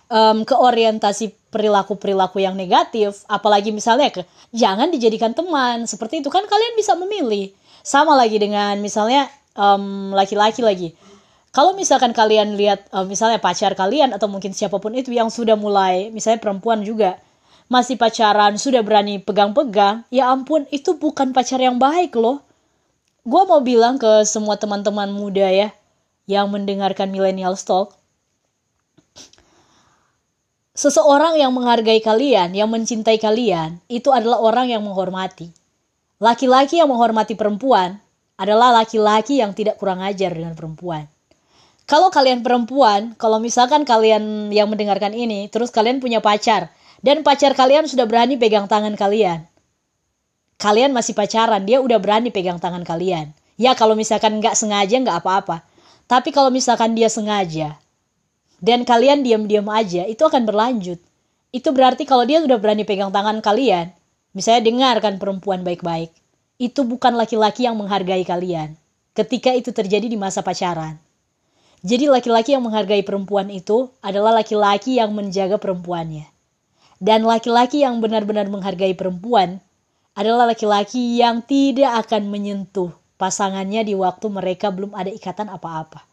[0.09, 6.41] um, ke orientasi perilaku-perilaku yang negatif, apalagi misalnya ke jangan dijadikan teman seperti itu kan
[6.49, 7.53] kalian bisa memilih.
[7.81, 10.89] Sama lagi dengan misalnya laki laki-laki lagi.
[11.49, 15.57] Kalau misalkan kalian lihat um, misalnya pacar kalian atau mungkin siapa pun itu yang sudah
[15.57, 17.17] mulai misalnya perempuan juga
[17.69, 22.41] masih pacaran sudah berani pegang-pegang, ya ampun itu bukan pacar yang baik loh.
[23.21, 25.69] Gue mau bilang ke semua teman-teman muda ya
[26.25, 27.99] yang mendengarkan millennial talk,
[30.79, 35.51] Seseorang yang menghargai kalian, yang mencintai kalian, itu adalah orang yang menghormati.
[36.19, 37.95] Laki-laki yang menghormati perempuan
[38.35, 41.07] adalah laki-laki yang tidak kurang ajar dengan perempuan.
[41.87, 47.55] Kalau kalian perempuan, kalau misalkan kalian yang mendengarkan ini, terus kalian punya pacar, dan pacar
[47.55, 49.47] kalian sudah berani pegang tangan kalian.
[50.59, 53.31] Kalian masih pacaran, dia udah berani pegang tangan kalian.
[53.55, 55.63] Ya kalau misalkan nggak sengaja nggak apa-apa.
[56.03, 57.79] Tapi kalau misalkan dia sengaja,
[58.59, 60.99] dan kalian diam-diam aja, itu akan berlanjut.
[61.55, 63.95] Itu berarti kalau dia sudah berani pegang tangan kalian,
[64.35, 66.13] misalnya dengarkan perempuan baik-baik,
[66.59, 68.75] itu bukan laki-laki yang menghargai kalian.
[69.15, 70.95] Ketika itu terjadi di masa pacaran.
[71.79, 76.27] Jadi laki-laki yang menghargai perempuan itu adalah laki-laki yang menjaga perempuannya.
[76.99, 79.63] Dan laki-laki yang benar-benar menghargai perempuan
[80.11, 86.09] adalah laki-laki yang tidak akan menyentuh pasangannya di waktu mereka belum ada ikatan apa-apa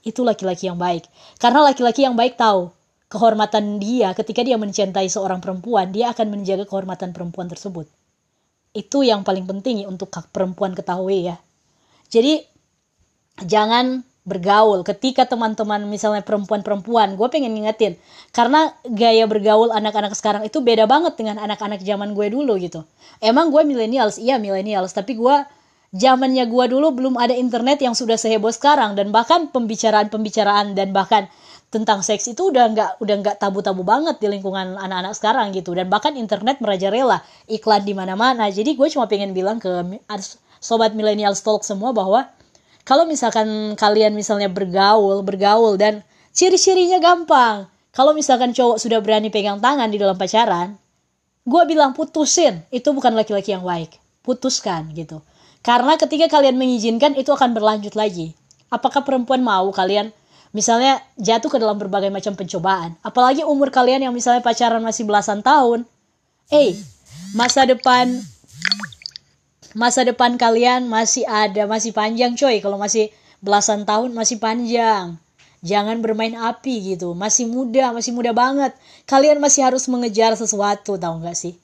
[0.00, 1.04] itu laki-laki yang baik.
[1.36, 2.72] Karena laki-laki yang baik tahu
[3.10, 7.90] kehormatan dia ketika dia mencintai seorang perempuan, dia akan menjaga kehormatan perempuan tersebut.
[8.70, 11.36] Itu yang paling penting untuk perempuan ketahui ya.
[12.06, 12.38] Jadi
[13.42, 14.86] jangan bergaul.
[14.86, 17.98] Ketika teman-teman misalnya perempuan-perempuan gue pengen ngingetin
[18.30, 22.86] karena gaya bergaul anak-anak sekarang itu beda banget dengan anak-anak zaman gue dulu gitu.
[23.18, 24.22] Emang gue millennials?
[24.22, 24.94] Iya millennials.
[24.94, 25.36] Tapi gue
[25.90, 28.94] zamannya gua dulu belum ada internet yang sudah seheboh sekarang.
[28.94, 31.26] Dan bahkan pembicaraan-pembicaraan dan bahkan
[31.70, 35.70] tentang seks itu udah nggak udah nggak tabu-tabu banget di lingkungan anak-anak sekarang gitu.
[35.72, 38.50] Dan bahkan internet merajalela iklan di mana-mana.
[38.50, 39.70] Jadi gue cuma pengen bilang ke
[40.58, 42.26] sobat milenial talk semua bahwa
[42.82, 46.02] kalau misalkan kalian misalnya bergaul bergaul dan
[46.34, 47.70] ciri-cirinya gampang.
[47.94, 50.74] Kalau misalkan cowok sudah berani pegang tangan di dalam pacaran
[51.46, 52.66] gue bilang putusin.
[52.74, 53.96] Itu bukan laki-laki yang baik.
[54.20, 55.22] Putuskan gitu.
[55.60, 58.32] Karena ketika kalian mengizinkan itu akan berlanjut lagi.
[58.70, 60.14] Apakah perempuan mau kalian
[60.50, 62.94] misalnya jatuh ke dalam berbagai macam pencobaan?
[63.02, 65.86] Apalagi umur kalian yang misalnya pacaran masih belasan tahun.
[66.50, 66.70] Eh, hey,
[67.34, 68.18] masa depan
[69.70, 72.58] masa depan kalian masih ada, masih panjang coy.
[72.58, 75.18] Kalau masih belasan tahun masih panjang.
[75.60, 77.12] Jangan bermain api gitu.
[77.12, 78.72] Masih muda, masih muda banget.
[79.04, 81.54] Kalian masih harus mengejar sesuatu, tahu nggak sih?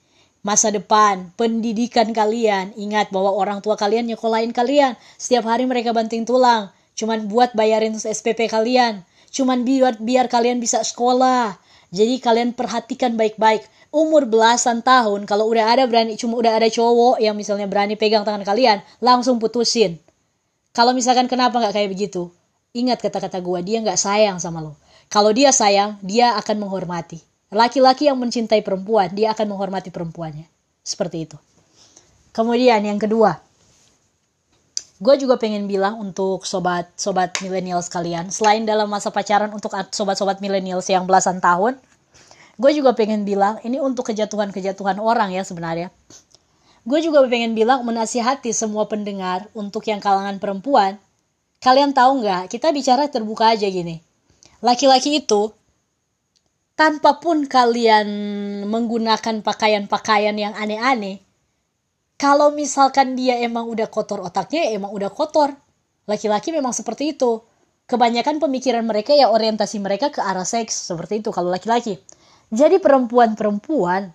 [0.47, 2.71] masa depan, pendidikan kalian.
[2.79, 4.95] Ingat bahwa orang tua kalian nyekolahin kalian.
[5.19, 6.71] Setiap hari mereka banting tulang.
[6.97, 9.05] Cuman buat bayarin SPP kalian.
[9.29, 11.61] Cuman biar biar kalian bisa sekolah.
[11.93, 13.63] Jadi kalian perhatikan baik-baik.
[13.95, 18.27] Umur belasan tahun, kalau udah ada berani, cuma udah ada cowok yang misalnya berani pegang
[18.27, 19.97] tangan kalian, langsung putusin.
[20.75, 22.29] Kalau misalkan kenapa nggak kayak begitu?
[22.77, 24.77] Ingat kata-kata gue, dia nggak sayang sama lo.
[25.09, 27.23] Kalau dia sayang, dia akan menghormati.
[27.49, 30.45] Laki-laki yang mencintai perempuan, dia akan menghormati perempuannya.
[30.83, 31.39] Seperti itu.
[32.37, 33.41] Kemudian yang kedua,
[34.97, 40.81] gue juga pengen bilang untuk sobat-sobat milenial sekalian, selain dalam masa pacaran untuk sobat-sobat milenial
[40.89, 41.77] yang belasan tahun,
[42.57, 45.93] gue juga pengen bilang ini untuk kejatuhan-kejatuhan orang ya sebenarnya.
[46.87, 51.03] Gue juga pengen bilang menasihati semua pendengar untuk yang kalangan perempuan.
[51.59, 52.47] Kalian tahu nggak?
[52.47, 53.99] Kita bicara terbuka aja gini.
[54.63, 55.51] Laki-laki itu
[56.79, 58.07] tanpa pun kalian
[58.71, 61.26] menggunakan pakaian-pakaian yang aneh-aneh,
[62.17, 65.53] kalau misalkan dia emang udah kotor otaknya, emang udah kotor.
[66.09, 67.45] Laki-laki memang seperti itu.
[67.87, 72.01] Kebanyakan pemikiran mereka ya orientasi mereka ke arah seks seperti itu kalau laki-laki.
[72.51, 74.11] Jadi perempuan-perempuan,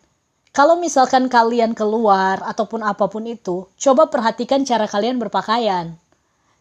[0.51, 5.95] kalau misalkan kalian keluar ataupun apa pun itu, coba perhatikan cara kalian berpakaian.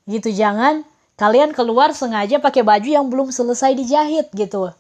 [0.07, 0.87] Gitu jangan
[1.19, 4.71] kalian keluar sengaja pakai baju yang belum selesai dijahit gitu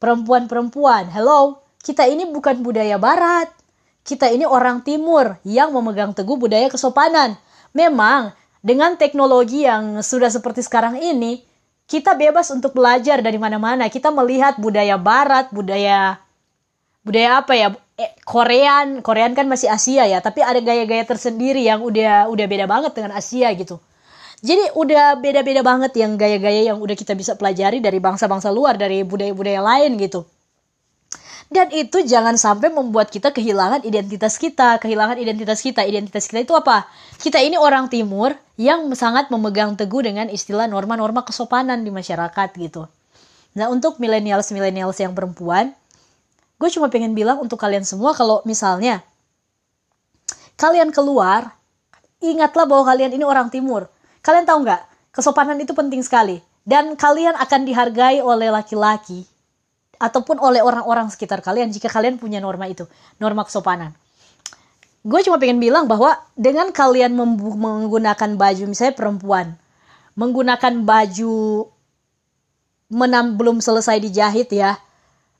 [0.00, 1.12] perempuan-perempuan.
[1.12, 3.52] Hello, kita ini bukan budaya barat.
[4.10, 7.38] Kita ini orang timur yang memegang teguh budaya kesopanan.
[7.70, 11.46] Memang dengan teknologi yang sudah seperti sekarang ini,
[11.86, 13.86] kita bebas untuk belajar dari mana-mana.
[13.86, 16.18] Kita melihat budaya barat, budaya
[17.06, 17.70] budaya apa ya?
[17.94, 22.66] Eh, Korean, Korean kan masih Asia ya, tapi ada gaya-gaya tersendiri yang udah udah beda
[22.66, 23.78] banget dengan Asia gitu.
[24.42, 29.06] Jadi udah beda-beda banget yang gaya-gaya yang udah kita bisa pelajari dari bangsa-bangsa luar, dari
[29.06, 30.26] budaya-budaya lain gitu.
[31.50, 35.82] Dan itu jangan sampai membuat kita kehilangan identitas kita, kehilangan identitas kita.
[35.82, 36.86] Identitas kita itu apa?
[37.18, 42.86] Kita ini orang timur yang sangat memegang teguh dengan istilah norma-norma kesopanan di masyarakat gitu.
[43.58, 45.74] Nah untuk millennials-millennials yang perempuan,
[46.62, 49.02] gue cuma pengen bilang untuk kalian semua kalau misalnya
[50.54, 51.50] kalian keluar,
[52.22, 54.82] ingatlah bahwa kalian ini orang timur Kalian tahu nggak?
[55.16, 56.44] Kesopanan itu penting sekali.
[56.60, 59.24] Dan kalian akan dihargai oleh laki-laki
[60.00, 62.88] ataupun oleh orang-orang sekitar kalian jika kalian punya norma itu,
[63.20, 63.92] norma kesopanan.
[65.04, 69.46] Gue cuma pengen bilang bahwa dengan kalian menggunakan baju misalnya perempuan,
[70.16, 71.68] menggunakan baju
[72.90, 74.80] menam belum selesai dijahit ya,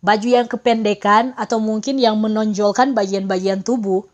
[0.04, 4.04] baju yang kependekan atau mungkin yang menonjolkan bagian-bagian tubuh,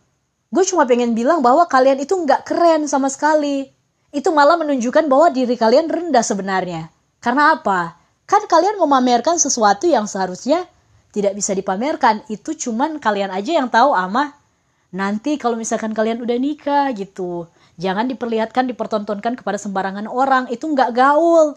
[0.51, 3.77] gue cuma pengen bilang bahwa kalian itu nggak keren sama sekali
[4.15, 6.89] itu malah menunjukkan bahwa diri kalian rendah sebenarnya.
[7.21, 7.99] Karena apa?
[8.27, 10.67] Kan kalian memamerkan sesuatu yang seharusnya
[11.15, 12.27] tidak bisa dipamerkan.
[12.27, 14.35] Itu cuman kalian aja yang tahu ama
[14.95, 17.47] nanti kalau misalkan kalian udah nikah gitu.
[17.77, 20.51] Jangan diperlihatkan, dipertontonkan kepada sembarangan orang.
[20.51, 21.55] Itu nggak gaul.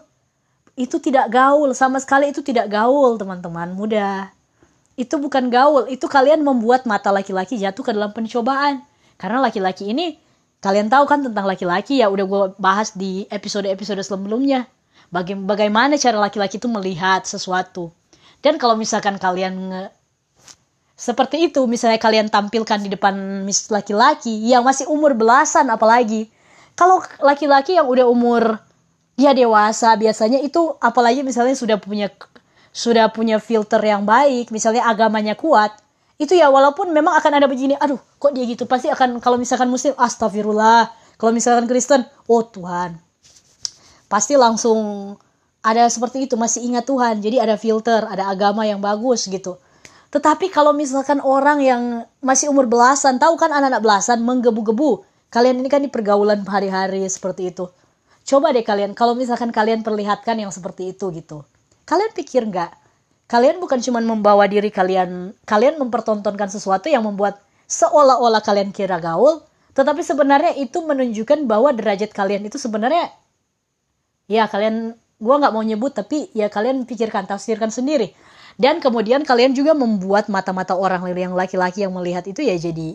[0.78, 1.74] Itu tidak gaul.
[1.74, 4.30] Sama sekali itu tidak gaul teman-teman muda.
[4.94, 5.88] Itu bukan gaul.
[5.90, 8.84] Itu kalian membuat mata laki-laki jatuh ke dalam pencobaan.
[9.16, 10.16] Karena laki-laki ini
[10.60, 14.68] Kalian tahu kan tentang laki-laki ya udah gue bahas di episode-episode sebelumnya.
[15.10, 17.90] Baga bagaimana cara laki-laki itu melihat sesuatu.
[18.40, 19.82] Dan kalau misalkan kalian nge
[20.94, 26.28] seperti itu, misalnya kalian tampilkan di depan laki-laki yang masih umur belasan apalagi.
[26.76, 28.60] Kalau laki-laki yang udah umur
[29.16, 32.08] ya dewasa biasanya itu apalagi misalnya sudah punya
[32.70, 35.74] sudah punya filter yang baik, misalnya agamanya kuat,
[36.20, 39.72] itu ya walaupun memang akan ada begini aduh kok dia gitu pasti akan kalau misalkan
[39.72, 43.00] muslim astagfirullah kalau misalkan Kristen oh Tuhan
[44.10, 45.14] pasti langsung
[45.62, 47.22] ada seperti itu masih ingat Tuhan.
[47.22, 49.56] Jadi ada filter ada agama yang bagus gitu.
[50.10, 51.82] Tetapi kalau misalkan orang yang
[52.18, 55.06] masih umur belasan tahu kan anak-anak belasan menggebu-gebu.
[55.30, 57.70] Kalian ini kan di pergaulan hari-hari seperti itu.
[58.26, 61.46] Coba deh kalian kalau misalkan kalian perlihatkan yang seperti itu gitu.
[61.86, 62.74] Kalian pikir nggak?
[63.30, 67.38] Kalian bukan cuma membawa diri kalian, kalian mempertontonkan sesuatu yang membuat
[67.70, 69.46] seolah-olah kalian kira gaul,
[69.78, 73.14] tetapi sebenarnya itu menunjukkan bahwa derajat kalian itu sebenarnya
[74.30, 78.14] ya kalian gua nggak mau nyebut tapi ya kalian pikirkan tafsirkan sendiri
[78.54, 82.94] dan kemudian kalian juga membuat mata-mata orang yang laki-laki yang melihat itu ya jadi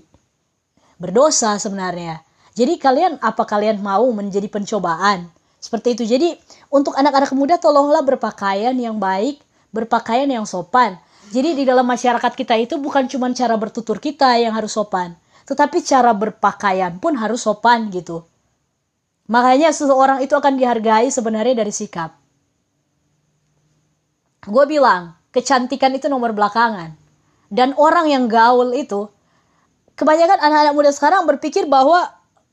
[0.96, 2.24] berdosa sebenarnya
[2.56, 5.28] jadi kalian apa kalian mau menjadi pencobaan
[5.60, 6.40] seperti itu jadi
[6.72, 9.44] untuk anak-anak muda tolonglah berpakaian yang baik
[9.76, 10.96] berpakaian yang sopan.
[11.36, 15.84] Jadi di dalam masyarakat kita itu bukan cuma cara bertutur kita yang harus sopan, tetapi
[15.84, 18.24] cara berpakaian pun harus sopan gitu.
[19.26, 22.14] Makanya seseorang itu akan dihargai sebenarnya dari sikap.
[24.46, 26.94] Gue bilang, kecantikan itu nomor belakangan.
[27.50, 29.10] Dan orang yang gaul itu,
[29.98, 32.06] kebanyakan anak-anak muda sekarang berpikir bahwa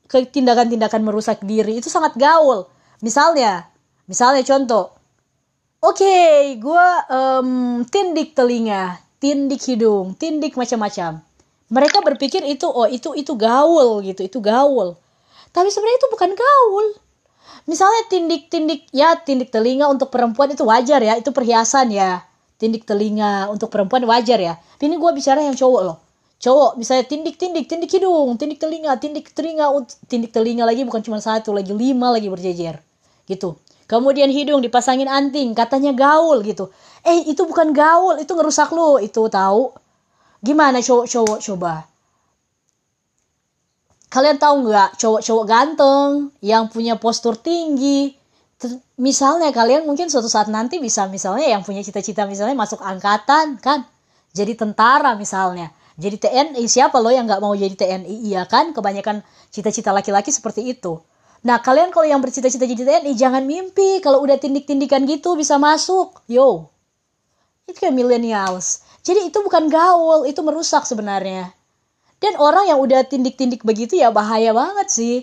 [0.09, 2.65] tindakan-tindakan merusak diri itu sangat gaul.
[3.05, 3.69] Misalnya,
[4.09, 4.97] misalnya contoh,
[5.83, 11.19] oke okay, gue um, tindik telinga tindik hidung tindik macam-macam
[11.67, 14.95] mereka berpikir itu oh itu itu gaul gitu itu gaul
[15.53, 16.85] tapi sebenarnya itu bukan gaul.
[17.69, 22.25] Misalnya tindik-tindik ya tindik telinga untuk perempuan itu wajar ya itu perhiasan ya.
[22.57, 24.57] Tindik telinga untuk perempuan wajar ya.
[24.81, 25.97] Ini gue bicara yang cowok loh.
[26.41, 29.71] Cowok misalnya tindik tindik tindik hidung tindik telinga tindik telinga
[30.09, 32.81] tindik telinga lagi bukan cuma satu lagi lima lagi berjejer.
[33.29, 33.55] Gitu.
[33.87, 36.73] Kemudian hidung dipasangin anting katanya gaul gitu.
[37.05, 39.69] Eh itu bukan gaul itu ngerusak lo itu tahu.
[40.43, 41.92] Gimana cowok-cowok coba
[44.13, 48.13] kalian tahu nggak cowok-cowok ganteng yang punya postur tinggi?
[49.01, 53.89] Misalnya kalian mungkin suatu saat nanti bisa misalnya yang punya cita-cita misalnya masuk angkatan kan?
[54.37, 55.73] Jadi tentara misalnya.
[55.97, 58.69] Jadi TNI siapa lo yang nggak mau jadi TNI iya kan?
[58.77, 61.01] Kebanyakan cita-cita laki-laki seperti itu.
[61.43, 66.21] Nah kalian kalau yang bercita-cita jadi TNI jangan mimpi kalau udah tindik-tindikan gitu bisa masuk.
[66.29, 66.69] Yo.
[67.65, 68.85] Itu kayak millennials.
[69.01, 71.62] Jadi itu bukan gaul itu merusak sebenarnya
[72.23, 75.17] dan orang yang udah tindik-tindik begitu ya bahaya banget sih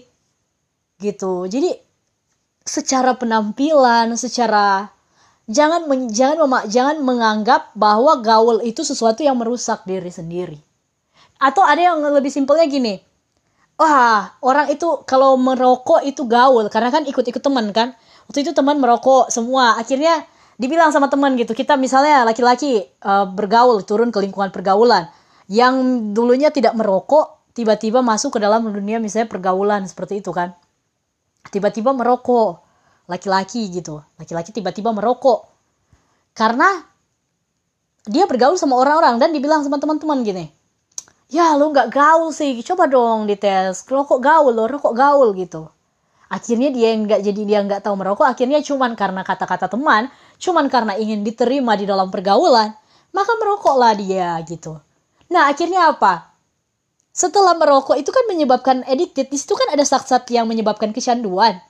[1.00, 1.80] gitu jadi
[2.60, 4.92] secara penampilan secara
[5.50, 10.58] jangan men, jangan mema, jangan menganggap bahwa gaul itu sesuatu yang merusak diri sendiri.
[11.42, 13.02] Atau ada yang lebih simpelnya gini.
[13.74, 17.96] Wah, orang itu kalau merokok itu gaul karena kan ikut-ikut teman kan.
[18.28, 19.80] Waktu itu teman merokok semua.
[19.80, 20.22] Akhirnya
[20.60, 21.56] dibilang sama teman gitu.
[21.56, 25.08] Kita misalnya laki-laki uh, bergaul turun ke lingkungan pergaulan
[25.50, 25.74] yang
[26.14, 30.54] dulunya tidak merokok tiba-tiba masuk ke dalam dunia misalnya pergaulan seperti itu kan.
[31.50, 32.62] Tiba-tiba merokok
[33.10, 33.98] laki-laki gitu.
[34.14, 35.50] Laki-laki tiba-tiba merokok.
[36.38, 36.70] Karena
[38.06, 40.60] dia bergaul sama orang-orang dan dibilang sama teman-teman gini
[41.30, 45.70] ya lo nggak gaul sih coba dong dites rokok gaul lo rokok gaul gitu.
[46.30, 50.94] Akhirnya dia nggak jadi dia nggak tahu merokok akhirnya cuman karena kata-kata teman cuman karena
[50.94, 52.70] ingin diterima di dalam pergaulan
[53.10, 54.78] maka merokoklah dia gitu
[55.30, 56.34] nah akhirnya apa
[57.14, 61.62] setelah merokok itu kan menyebabkan addicted di situ kan ada zat-zat yang menyebabkan kecanduan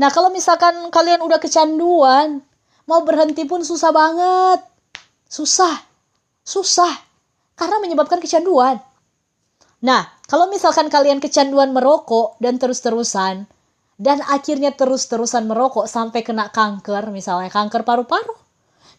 [0.00, 2.40] Nah, kalau misalkan kalian udah kecanduan,
[2.88, 4.64] mau berhenti pun susah banget.
[5.28, 5.76] Susah.
[6.40, 7.04] Susah.
[7.52, 8.80] Karena menyebabkan kecanduan.
[9.84, 13.44] Nah, kalau misalkan kalian kecanduan merokok dan terus-terusan,
[14.00, 18.32] dan akhirnya terus-terusan merokok sampai kena kanker, misalnya kanker paru-paru.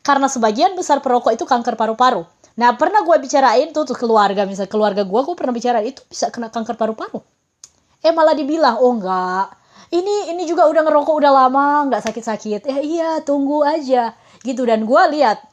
[0.06, 2.30] Karena sebagian besar perokok itu kanker paru-paru.
[2.60, 6.28] Nah, pernah gue bicarain tuh, tuh keluarga, misalnya keluarga gue, gue pernah bicara itu bisa
[6.28, 7.24] kena kanker paru-paru.
[8.04, 9.62] Eh malah dibilang, oh enggak,
[9.92, 12.62] ini ini juga udah ngerokok udah lama nggak sakit-sakit.
[12.64, 14.16] Ya iya tunggu aja.
[14.42, 15.44] Gitu dan gue lihat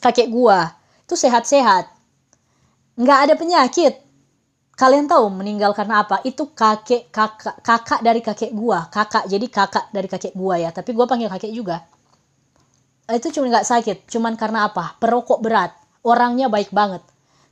[0.00, 0.58] kakek gue
[1.04, 1.92] itu sehat-sehat.
[2.96, 4.00] Nggak ada penyakit.
[4.78, 6.24] Kalian tahu meninggal karena apa?
[6.24, 10.72] Itu kakek kakak kakak dari kakek gue kakak jadi kakak dari kakek gue ya.
[10.72, 11.84] Tapi gue panggil kakek juga
[13.12, 15.72] itu cuma nggak sakit cuman karena apa perokok berat
[16.04, 17.00] orangnya baik banget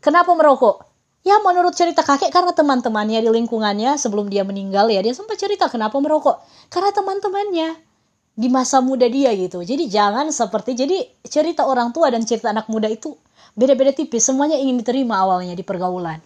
[0.04, 0.86] kenapa merokok
[1.26, 5.66] Ya menurut cerita kakek karena teman-temannya di lingkungannya sebelum dia meninggal ya dia sempat cerita
[5.66, 6.38] kenapa merokok.
[6.70, 7.74] Karena teman-temannya
[8.38, 9.58] di masa muda dia gitu.
[9.58, 13.18] Jadi jangan seperti jadi cerita orang tua dan cerita anak muda itu
[13.58, 14.22] beda-beda tipis.
[14.22, 16.22] Semuanya ingin diterima awalnya di pergaulan.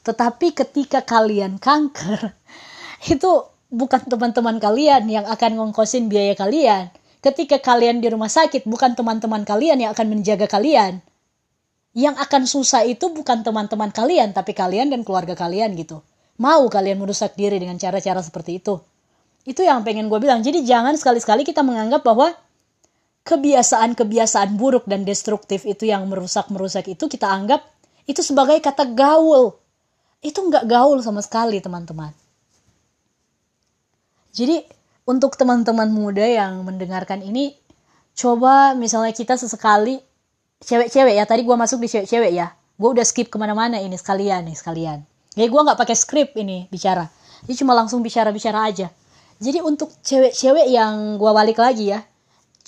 [0.00, 2.32] Tetapi ketika kalian kanker
[3.12, 3.30] itu
[3.68, 6.88] bukan teman-teman kalian yang akan ngongkosin biaya kalian.
[7.18, 11.02] Ketika kalian di rumah sakit bukan teman-teman kalian yang akan menjaga kalian
[11.98, 15.98] yang akan susah itu bukan teman-teman kalian, tapi kalian dan keluarga kalian gitu.
[16.38, 18.78] Mau kalian merusak diri dengan cara-cara seperti itu.
[19.42, 20.38] Itu yang pengen gue bilang.
[20.44, 22.30] Jadi jangan sekali-sekali kita menganggap bahwa
[23.26, 27.66] kebiasaan-kebiasaan buruk dan destruktif itu yang merusak-merusak itu kita anggap
[28.06, 29.58] itu sebagai kata gaul.
[30.22, 32.14] Itu nggak gaul sama sekali teman-teman.
[34.30, 34.62] Jadi
[35.08, 37.56] untuk teman-teman muda yang mendengarkan ini,
[38.12, 40.04] coba misalnya kita sesekali
[40.60, 41.24] cewek-cewek ya.
[41.24, 42.52] Tadi gue masuk di cewek-cewek ya.
[42.76, 45.00] Gue udah skip ke mana-mana ini sekalian nih sekalian.
[45.32, 47.08] Ya gue nggak pakai skrip ini bicara.
[47.48, 48.92] Jadi cuma langsung bicara-bicara aja.
[49.40, 52.04] Jadi untuk cewek-cewek yang gue balik lagi ya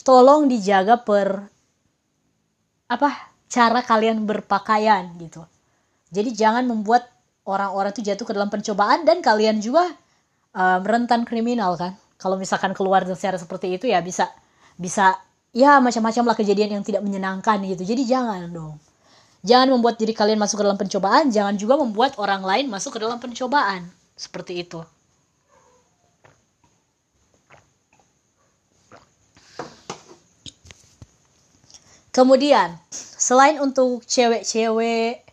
[0.01, 1.45] tolong dijaga per
[2.89, 3.11] apa
[3.53, 5.45] cara kalian berpakaian gitu.
[6.09, 7.05] Jadi jangan membuat
[7.45, 9.85] orang-orang itu jatuh ke dalam pencobaan dan kalian juga
[10.55, 14.29] um, rentan kriminal kan kalau misalkan keluar secara seperti itu ya bisa
[14.77, 15.17] bisa
[15.57, 17.83] ya macam-macam lah kejadian yang tidak menyenangkan gitu.
[17.83, 18.77] Jadi jangan dong.
[19.41, 22.99] Jangan membuat diri kalian masuk ke dalam pencobaan, jangan juga membuat orang lain masuk ke
[23.01, 23.89] dalam pencobaan.
[24.13, 24.85] Seperti itu.
[32.13, 35.25] Kemudian, selain untuk cewek-cewek,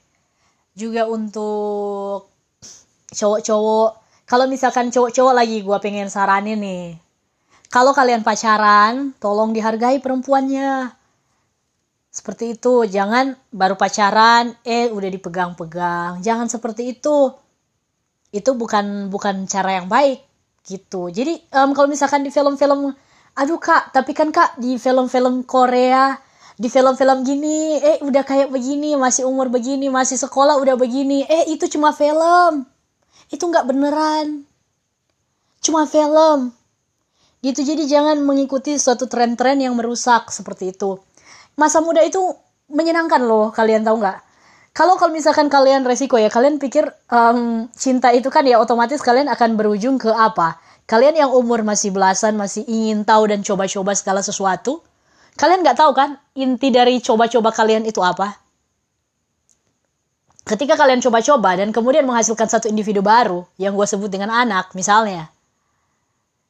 [0.78, 2.30] juga untuk
[3.12, 3.92] cowok-cowok,
[4.28, 7.00] kalau misalkan cowok-cowok lagi gue pengen saranin nih,
[7.68, 10.88] Kalau kalian pacaran, tolong dihargai perempuannya.
[12.08, 16.24] Seperti itu, jangan baru pacaran, eh udah dipegang-pegang.
[16.24, 17.36] Jangan seperti itu.
[18.32, 20.24] Itu bukan bukan cara yang baik
[20.64, 21.12] gitu.
[21.12, 22.92] Jadi um, kalau misalkan di film-film,
[23.36, 26.16] aduh kak, tapi kan kak di film-film Korea,
[26.56, 31.52] di film-film gini, eh udah kayak begini, masih umur begini, masih sekolah udah begini, eh
[31.52, 32.68] itu cuma film,
[33.32, 34.48] itu nggak beneran,
[35.60, 36.52] cuma film.
[37.44, 40.98] Gitu jadi jangan mengikuti suatu tren-tren yang merusak seperti itu.
[41.54, 42.20] Masa muda itu
[42.68, 44.20] menyenangkan loh kalian tahu nggak?
[44.74, 49.30] Kalau kalau misalkan kalian resiko ya kalian pikir um, cinta itu kan ya otomatis kalian
[49.30, 50.62] akan berujung ke apa?
[50.88, 54.86] Kalian yang umur masih belasan masih ingin tahu dan coba-coba segala sesuatu
[55.38, 58.42] kalian nggak tahu kan inti dari coba-coba kalian itu apa
[60.48, 65.28] ketika kalian coba-coba dan kemudian menghasilkan satu individu baru yang gue sebut dengan anak misalnya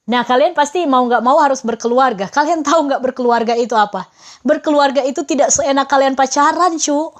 [0.07, 2.31] Nah, kalian pasti mau nggak mau harus berkeluarga.
[2.31, 4.07] Kalian tahu nggak berkeluarga itu apa?
[4.39, 7.11] Berkeluarga itu tidak seenak kalian pacaran, cu.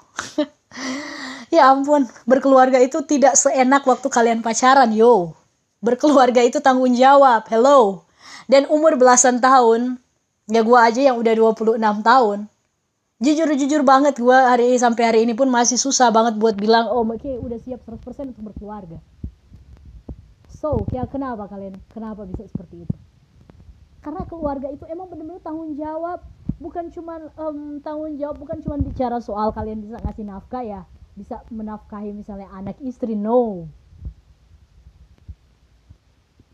[1.55, 5.35] ya ampun, berkeluarga itu tidak seenak waktu kalian pacaran, yo.
[5.83, 8.07] Berkeluarga itu tanggung jawab, hello.
[8.47, 9.99] Dan umur belasan tahun,
[10.47, 11.75] ya gue aja yang udah 26
[12.07, 12.47] tahun.
[13.17, 17.25] Jujur-jujur banget gue hari sampai hari ini pun masih susah banget buat bilang, oh oke
[17.41, 19.01] udah siap 100% untuk berkeluarga.
[20.53, 21.81] So, ya kenapa kalian?
[21.89, 22.95] Kenapa bisa seperti itu?
[24.05, 26.21] Karena keluarga itu emang benar-benar tanggung jawab,
[26.61, 30.81] bukan cuma um, tanggung jawab, bukan cuma bicara soal kalian bisa ngasih nafkah ya,
[31.17, 33.65] bisa menafkahi misalnya anak istri, no.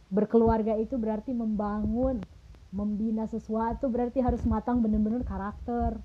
[0.08, 2.24] Berkeluarga itu berarti membangun,
[2.72, 6.00] membina sesuatu, berarti harus matang benar-benar karakter.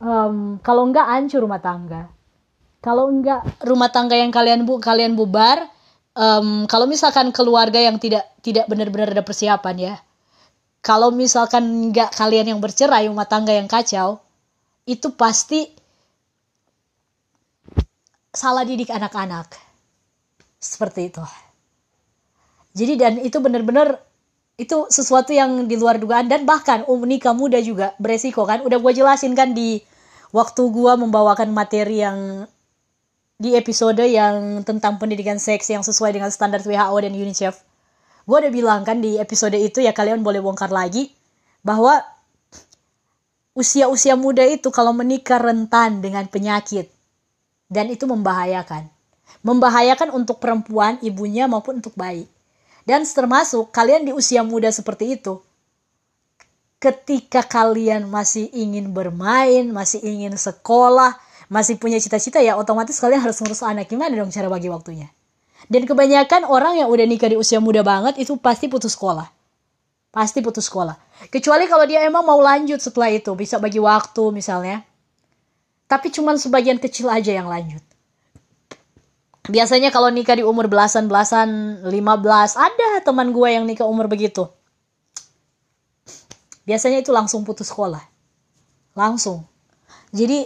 [0.00, 2.08] Um, kalau enggak hancur rumah tangga.
[2.80, 5.68] Kalau enggak rumah tangga yang kalian bu kalian bubar,
[6.16, 9.94] um, kalau misalkan keluarga yang tidak tidak benar-benar ada persiapan ya.
[10.80, 14.24] Kalau misalkan nggak kalian yang bercerai rumah tangga yang kacau
[14.88, 15.68] itu pasti
[18.32, 19.52] salah didik anak-anak.
[20.56, 21.24] Seperti itu.
[22.72, 24.00] Jadi dan itu benar-benar
[24.60, 28.76] itu sesuatu yang di luar dugaan dan bahkan um nikah muda juga beresiko kan udah
[28.76, 29.80] gue jelasin kan di
[30.36, 32.44] waktu gue membawakan materi yang
[33.40, 37.56] di episode yang tentang pendidikan seks yang sesuai dengan standar WHO dan UNICEF.
[38.28, 41.08] Gue udah bilang kan di episode itu ya kalian boleh bongkar lagi
[41.64, 42.04] bahwa
[43.56, 46.92] usia-usia muda itu kalau menikah rentan dengan penyakit
[47.72, 48.92] dan itu membahayakan.
[49.40, 52.28] Membahayakan untuk perempuan, ibunya maupun untuk bayi.
[52.84, 55.40] Dan termasuk kalian di usia muda seperti itu,
[56.80, 61.16] ketika kalian masih ingin bermain, masih ingin sekolah,
[61.52, 63.90] masih punya cita-cita ya otomatis kalian harus ngurus anak.
[63.90, 65.12] Gimana dong cara bagi waktunya?
[65.68, 69.28] Dan kebanyakan orang yang udah nikah di usia muda banget itu pasti putus sekolah.
[70.10, 70.96] Pasti putus sekolah.
[71.30, 74.82] Kecuali kalau dia emang mau lanjut setelah itu bisa bagi waktu misalnya.
[75.86, 77.89] Tapi cuman sebagian kecil aja yang lanjut
[79.48, 81.94] biasanya kalau nikah di umur belasan-belasan 15
[82.58, 84.50] ada teman gue yang nikah umur begitu.
[86.68, 88.04] Biasanya itu langsung putus sekolah.
[88.92, 89.48] Langsung.
[90.12, 90.44] Jadi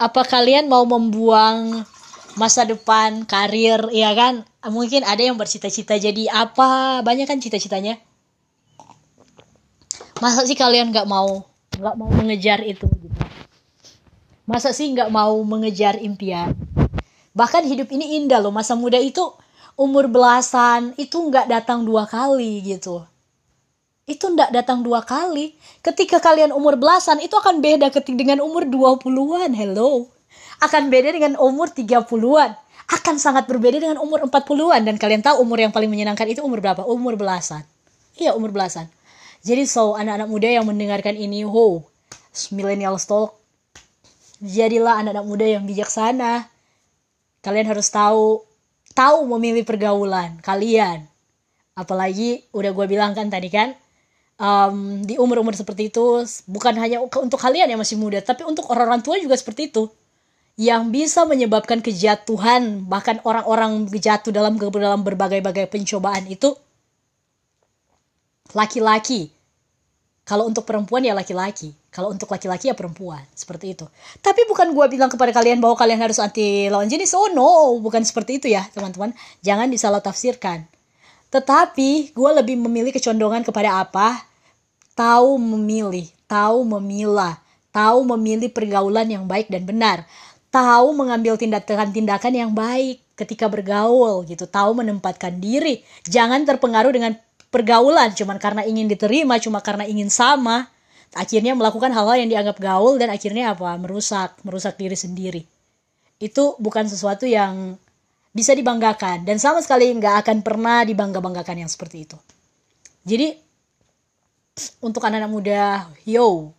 [0.00, 1.84] apa kalian mau membuang
[2.40, 4.48] masa depan karir ya kan?
[4.64, 7.04] Mungkin ada yang bercita-cita jadi apa?
[7.04, 8.00] Banyak kan cita-citanya?
[10.20, 11.44] Masa sih kalian nggak mau
[11.76, 13.20] nggak mau mengejar itu gitu?
[14.44, 16.56] Masa sih nggak mau mengejar impian
[17.36, 19.22] bahkan hidup ini indah loh masa muda itu
[19.78, 23.06] umur belasan itu nggak datang dua kali gitu
[24.10, 25.54] itu ndak datang dua kali.
[25.86, 29.54] Ketika kalian umur belasan itu akan beda ketika dengan umur 20-an.
[29.54, 30.10] Hello.
[30.58, 32.58] Akan beda dengan umur 30-an.
[32.90, 36.58] Akan sangat berbeda dengan umur 40-an dan kalian tahu umur yang paling menyenangkan itu umur
[36.58, 36.82] berapa?
[36.82, 37.62] Umur belasan.
[38.18, 38.90] Iya, umur belasan.
[39.46, 41.86] Jadi so anak-anak muda yang mendengarkan ini, ho,
[42.50, 43.38] millennial talk.
[44.42, 46.49] Jadilah anak-anak muda yang bijaksana.
[47.40, 48.44] Kalian harus tahu
[48.92, 51.08] tahu memilih pergaulan kalian.
[51.72, 53.72] Apalagi udah gue bilang kan tadi kan,
[54.36, 59.00] um, di umur-umur seperti itu bukan hanya untuk kalian yang masih muda tapi untuk orang-orang
[59.00, 59.88] tua juga seperti itu.
[60.60, 66.52] Yang bisa menyebabkan kejatuhan bahkan orang-orang jatuh dalam dalam berbagai-bagai pencobaan itu
[68.52, 69.32] laki-laki.
[70.28, 73.86] Kalau untuk perempuan ya laki-laki kalau untuk laki-laki ya perempuan seperti itu.
[74.22, 77.14] Tapi bukan gue bilang kepada kalian bahwa kalian harus anti lawan jenis.
[77.18, 79.10] Oh no bukan seperti itu ya teman-teman.
[79.42, 80.66] Jangan disalah tafsirkan
[81.30, 84.26] tetapi gue lebih memilih kecondongan kepada apa?
[84.98, 87.38] Tahu memilih, tahu memilah,
[87.70, 90.02] tahu memilih pergaulan yang baik dan benar,
[90.50, 97.14] tahu mengambil tindakan-tindakan yang baik ketika bergaul gitu, tahu menempatkan diri, jangan terpengaruh dengan
[97.50, 100.70] pergaulan cuman karena ingin diterima cuma karena ingin sama
[101.14, 103.74] akhirnya melakukan hal-hal yang dianggap gaul dan akhirnya apa?
[103.78, 105.42] Merusak merusak diri sendiri.
[106.22, 107.74] Itu bukan sesuatu yang
[108.30, 112.18] bisa dibanggakan dan sama sekali nggak akan pernah dibangga-banggakan yang seperti itu.
[113.02, 113.34] Jadi
[114.78, 115.62] untuk anak-anak muda
[116.06, 116.54] yo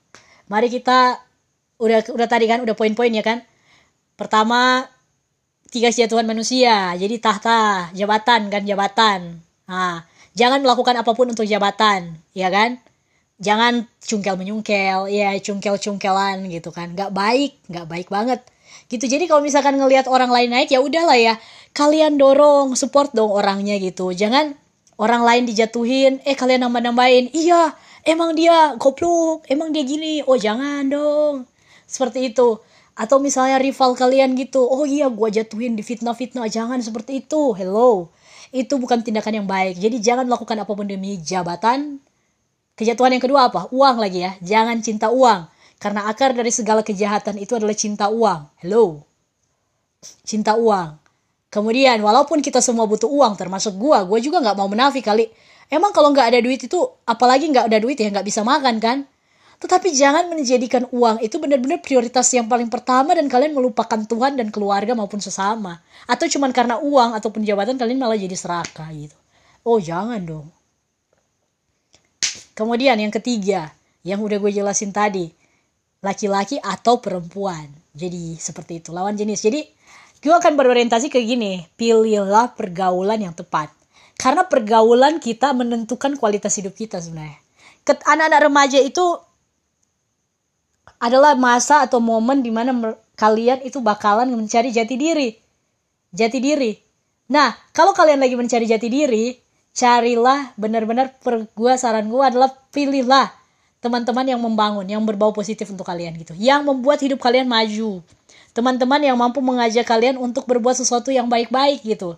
[0.52, 1.22] mari kita
[1.80, 3.40] udah udah tadi kan udah poin-poin ya kan?
[4.20, 4.84] Pertama
[5.72, 9.40] tiga kesejahteraan manusia jadi tahta jabatan kan jabatan.
[9.72, 10.04] Nah
[10.36, 12.84] jangan melakukan apa pun untuk jabatan ya kan
[13.42, 16.94] jangan cungkel menyungkel ya cungkel cungkelan gitu kan.
[16.94, 18.46] Nggak baik nggak baik banget.
[18.88, 19.10] Gitu.
[19.10, 21.36] Jadi kalau misalkan ngelihat orang lain naik ya udahlah ya.
[21.74, 24.14] Kalian dorong support dong orangnya gitu.
[24.14, 24.54] Jangan
[25.02, 27.74] orang lain dijatuhin eh kalian nambah nambahin iya
[28.06, 30.22] emang dia goblok emang dia gini.
[30.30, 31.50] Oh jangan dong.
[31.90, 32.62] Seperti itu.
[32.94, 37.58] Atau misalnya rival kalian gitu oh iya gua jatuhin di fitnah fitnah jangan seperti itu.
[37.58, 38.14] Hello.
[38.52, 39.80] Itu bukan tindakan yang baik.
[39.80, 42.04] Jadi jangan melakukan apa pun demi jabatan
[42.76, 43.72] kejatuhan yang kedua apa?
[43.72, 44.36] Uang lagi ya.
[44.44, 45.48] Jangan cinta uang.
[45.82, 48.46] Karena akar dari segala kejahatan itu adalah cinta uang.
[48.62, 49.02] Hello?
[50.22, 51.02] Cinta uang.
[51.52, 55.28] Kemudian walaupun kita semua butuh uang termasuk gua gua juga nggak mau menafik kali.
[55.68, 59.04] Emang kalau nggak ada duit itu apalagi nggak ada duit ya nggak bisa makan kan?
[59.62, 64.50] Tetapi jangan menjadikan uang itu benar-benar prioritas yang paling pertama dan kalian melupakan Tuhan dan
[64.50, 65.84] keluarga maupun sesama.
[66.10, 69.14] Atau cuma karena uang ataupun jabatan kalian malah jadi serakah gitu.
[69.62, 70.48] Oh jangan dong.
[72.52, 73.74] Kemudian yang ketiga,
[74.06, 75.32] yang udah gue jelasin tadi.
[76.02, 77.70] Laki-laki atau perempuan.
[77.94, 79.42] Jadi seperti itu, lawan jenis.
[79.42, 79.62] Jadi
[80.22, 81.66] gue akan berorientasi ke gini.
[81.78, 83.74] Pilihlah pergaulan yang tepat.
[84.18, 87.42] Karena pergaulan kita menentukan kualitas hidup kita sebenarnya.
[87.86, 89.18] Anak-anak remaja itu
[91.02, 95.34] adalah masa atau momen di mana kalian itu bakalan mencari jati diri.
[96.14, 96.78] Jati diri.
[97.34, 99.34] Nah, kalau kalian lagi mencari jati diri,
[99.72, 101.16] carilah benar-benar
[101.56, 103.32] gua saran gua adalah pilihlah
[103.82, 106.38] teman-teman yang membangun, yang berbau positif untuk kalian gitu.
[106.38, 108.06] Yang membuat hidup kalian maju.
[108.54, 112.14] Teman-teman yang mampu mengajak kalian untuk berbuat sesuatu yang baik-baik gitu.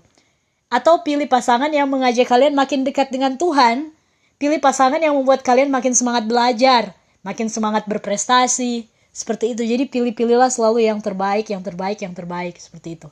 [0.68, 3.95] Atau pilih pasangan yang mengajak kalian makin dekat dengan Tuhan.
[4.36, 6.91] Pilih pasangan yang membuat kalian makin semangat belajar
[7.24, 8.86] makin semangat berprestasi
[9.16, 13.10] seperti itu jadi pilih-pilihlah selalu yang terbaik yang terbaik yang terbaik seperti itu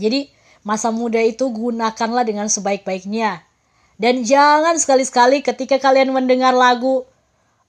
[0.00, 0.26] jadi
[0.62, 3.42] masa muda itu gunakanlah dengan sebaik-baiknya.
[3.98, 7.06] Dan jangan sekali-sekali ketika kalian mendengar lagu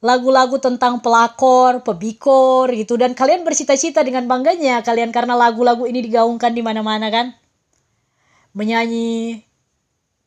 [0.03, 6.51] lagu-lagu tentang pelakor, pebikor gitu dan kalian bercita-cita dengan bangganya kalian karena lagu-lagu ini digaungkan
[6.51, 7.31] di mana-mana kan.
[8.51, 9.39] Menyanyi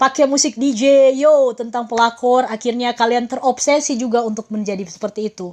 [0.01, 5.53] pakai musik DJ yo tentang pelakor akhirnya kalian terobsesi juga untuk menjadi seperti itu.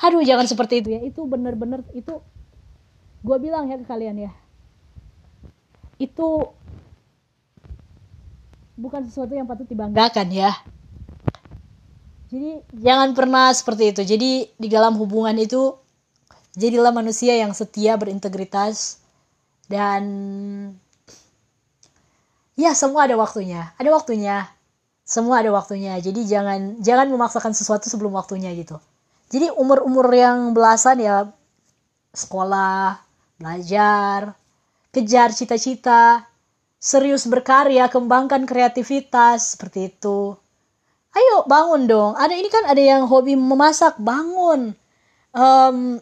[0.00, 1.00] Aduh jangan seperti itu ya.
[1.04, 2.24] Itu bener-bener itu
[3.20, 4.32] gue bilang ya ke kalian ya
[5.98, 6.28] itu
[8.78, 10.54] bukan sesuatu yang patut dibanggakan ya.
[12.30, 14.02] Jadi jangan pernah seperti itu.
[14.06, 15.74] Jadi di dalam hubungan itu
[16.54, 19.02] jadilah manusia yang setia berintegritas
[19.66, 20.02] dan
[22.54, 23.74] ya semua ada waktunya.
[23.76, 24.46] Ada waktunya.
[25.02, 25.98] Semua ada waktunya.
[25.98, 28.78] Jadi jangan jangan memaksakan sesuatu sebelum waktunya gitu.
[29.28, 31.26] Jadi umur umur yang belasan ya
[32.14, 33.02] sekolah
[33.36, 34.37] belajar
[34.92, 36.28] kejar cita-cita
[36.78, 40.38] serius berkarya kembangkan kreativitas seperti itu.
[41.12, 42.12] Ayo bangun dong.
[42.14, 44.72] Ada ini kan ada yang hobi memasak bangun.
[45.34, 45.98] Um,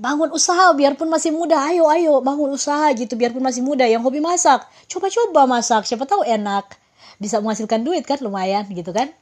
[0.00, 1.60] bangun usaha biarpun masih muda.
[1.68, 3.84] Ayo ayo bangun usaha gitu biarpun masih muda.
[3.84, 5.84] Yang hobi masak coba-coba masak.
[5.84, 6.80] Siapa tahu enak.
[7.20, 9.12] Bisa menghasilkan duit kan lumayan gitu kan?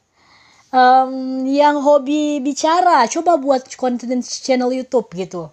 [0.71, 5.51] Um, yang hobi bicara coba buat konten channel YouTube gitu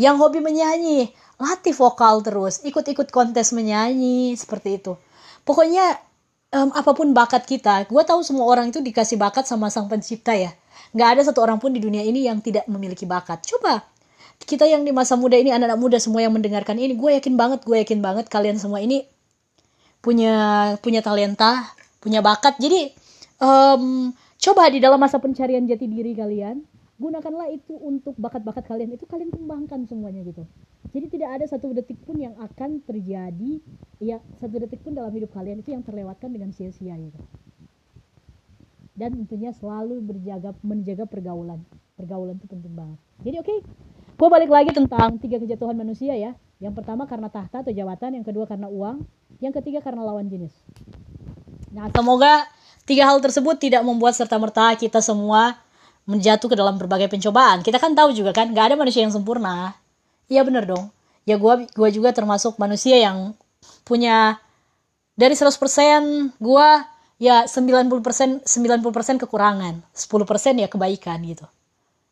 [0.00, 4.96] yang hobi menyanyi latih vokal terus ikut-ikut kontes menyanyi seperti itu.
[5.44, 6.00] Pokoknya
[6.56, 10.32] um, apa pun bakat kita gue tahu semua orang itu dikasih bakat sama sang pencipta
[10.32, 10.56] ya.
[10.96, 13.44] Nggak ada satu orang pun di dunia ini yang tidak memiliki bakat.
[13.44, 13.84] Coba
[14.40, 17.60] kita yang di masa muda ini anak-anak muda semua yang mendengarkan ini gue yakin banget
[17.68, 19.04] gue yakin banget kalian semua ini
[20.00, 20.32] punya
[20.80, 22.56] punya talenta punya bakat.
[22.56, 22.96] Jadi
[23.36, 24.08] um,
[24.40, 26.64] coba di dalam masa pencarian jati diri kalian
[27.00, 28.92] gunakanlah itu untuk bakat-bakat kalian.
[28.92, 30.44] Itu kalian kembangkan semuanya gitu.
[30.92, 33.62] Jadi tidak ada satu detik pun yang akan terjadi
[34.04, 37.16] ya satu detik pun dalam hidup kalian itu yang terlewatkan dengan sia-sia gitu.
[38.92, 41.64] Dan tentunya selalu berjaga menjaga pergaulan.
[41.96, 42.98] Pergaulan itu penting banget.
[43.24, 43.58] Jadi oke okay,
[44.20, 46.36] gue balik lagi tentang tiga kejatuhan manusia ya.
[46.60, 49.00] Yang pertama karena tahta atau jabatan, yang kedua karena uang,
[49.40, 50.52] yang ketiga karena lawan jenis.
[51.72, 52.44] Nah, semoga
[52.84, 55.56] tiga hal tersebut tidak membuat serta-merta kita semua
[56.08, 57.64] menjatuh ke dalam berbagai pencobaan.
[57.64, 59.76] Kita kan tahu juga kan, gak ada manusia yang sempurna.
[60.30, 60.88] Iya bener dong.
[61.28, 63.36] Ya gue gua juga termasuk manusia yang
[63.84, 64.40] punya
[65.20, 66.68] dari 100% gue
[67.20, 71.44] ya 90% 90% kekurangan 10% ya kebaikan gitu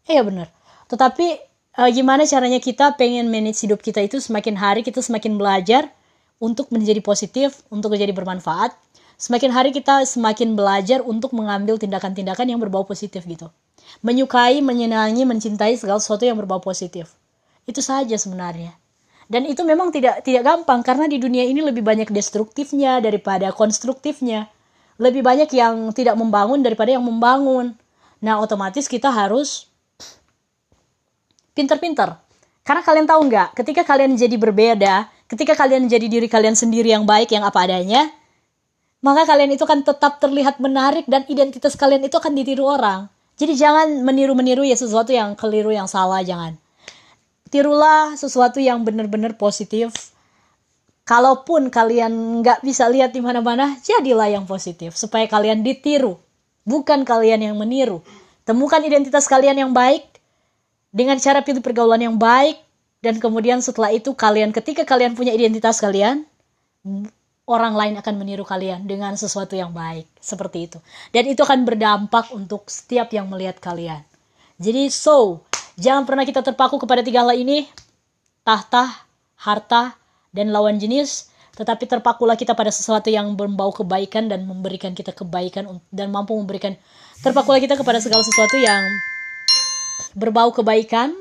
[0.05, 0.53] iya bener
[0.93, 1.41] tetapi
[1.81, 5.89] uh, gimana caranya kita pengen manage hidup kita itu semakin hari kita semakin belajar
[6.37, 8.77] untuk menjadi positif untuk menjadi bermanfaat
[9.17, 13.49] semakin hari kita semakin belajar untuk mengambil tindakan-tindakan yang berbau positif gitu
[14.05, 17.15] menyukai menyenangi mencintai segala sesuatu yang berbau positif.
[17.69, 18.75] Itu saja sebenarnya.
[19.29, 24.49] Dan itu memang tidak tidak gampang karena di dunia ini lebih banyak destruktifnya daripada konstruktifnya.
[24.97, 27.77] Lebih banyak yang tidak membangun daripada yang membangun.
[28.25, 29.69] Nah otomatis kita harus
[31.53, 32.17] pinter-pinter.
[32.65, 37.05] Karena kalian tahu nggak ketika kalian jadi berbeda ketika kalian jadi diri kalian sendiri yang
[37.05, 38.09] baik yang apa adanya
[38.99, 43.55] maka kalian itu akan tetap terlihat menarik dan identitas kalian itu akan ditiru orang jadi
[43.55, 46.59] jangan meniru-meniru ya sesuatu yang keliru yang salah jangan
[47.49, 50.13] tirulah sesuatu yang benar-benar positif.
[51.09, 56.21] Kalaupun kalian nggak bisa lihat di mana-mana, jadilah yang positif supaya kalian ditiru,
[56.69, 58.05] bukan kalian yang meniru.
[58.45, 60.05] Temukan identitas kalian yang baik
[60.93, 62.61] dengan cara pilih pergaulan yang baik
[63.01, 66.29] dan kemudian setelah itu kalian ketika kalian punya identitas kalian,
[67.49, 70.79] orang lain akan meniru kalian dengan sesuatu yang baik seperti itu.
[71.11, 74.05] Dan itu akan berdampak untuk setiap yang melihat kalian.
[74.61, 77.71] Jadi so, Jangan pernah kita terpaku kepada tiga hal ini,
[78.43, 78.91] tahta,
[79.39, 79.95] harta,
[80.35, 85.79] dan lawan jenis, tetapi terpakulah kita pada sesuatu yang berbau kebaikan dan memberikan kita kebaikan
[85.95, 86.75] dan mampu memberikan
[87.23, 88.83] terpakulah kita kepada segala sesuatu yang
[90.19, 91.15] berbau kebaikan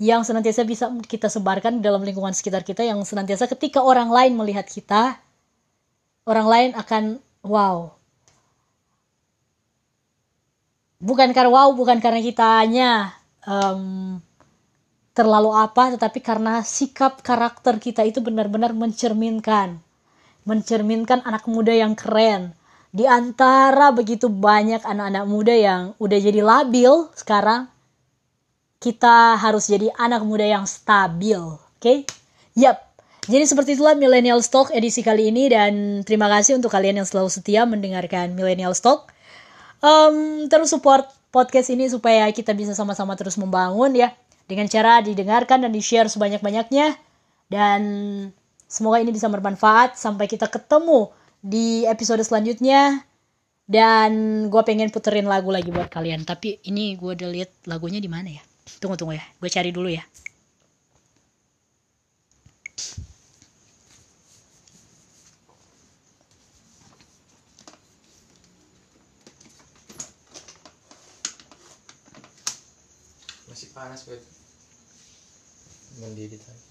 [0.00, 4.64] yang senantiasa bisa kita sebarkan dalam lingkungan sekitar kita yang senantiasa ketika orang lain melihat
[4.64, 5.20] kita
[6.28, 7.04] orang lain akan
[7.40, 7.96] wow.
[11.00, 13.16] Bukan karena wow bukan karena kitanya
[13.48, 14.18] um,
[15.16, 19.80] terlalu apa tetapi karena sikap karakter kita itu benar-benar mencerminkan.
[20.44, 22.52] Mencerminkan anak muda yang keren.
[22.92, 27.68] Di antara begitu banyak anak-anak muda yang udah jadi labil sekarang
[28.78, 31.60] kita harus jadi anak muda yang stabil oke?
[31.78, 32.08] Okay?
[32.56, 32.87] yap
[33.28, 37.28] jadi seperti itulah Millennial Stock edisi kali ini dan terima kasih untuk kalian yang selalu
[37.28, 39.12] setia mendengarkan Millennial Stock.
[39.84, 44.16] Um, terus support podcast ini supaya kita bisa sama-sama terus membangun ya
[44.48, 46.96] dengan cara didengarkan dan di-share sebanyak-banyaknya.
[47.52, 47.80] Dan
[48.64, 50.00] semoga ini bisa bermanfaat.
[50.00, 51.12] Sampai kita ketemu
[51.44, 53.04] di episode selanjutnya.
[53.68, 56.24] Dan gue pengen puterin lagu lagi buat kalian.
[56.24, 58.42] Tapi ini gue udah lihat lagunya di mana ya?
[58.80, 59.24] Tunggu tunggu ya.
[59.36, 60.00] Gue cari dulu ya
[73.98, 74.22] panas buat
[75.98, 76.62] mendidih tadi.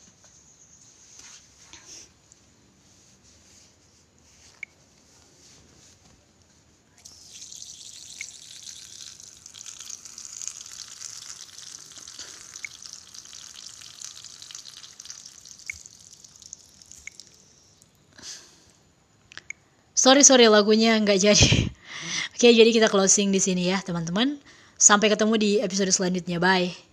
[19.97, 21.51] Sorry sorry lagunya nggak jadi.
[22.37, 24.39] Oke jadi kita closing di sini ya teman-teman.
[24.79, 26.37] Sampai ketemu di episode selanjutnya.
[26.39, 26.86] Bye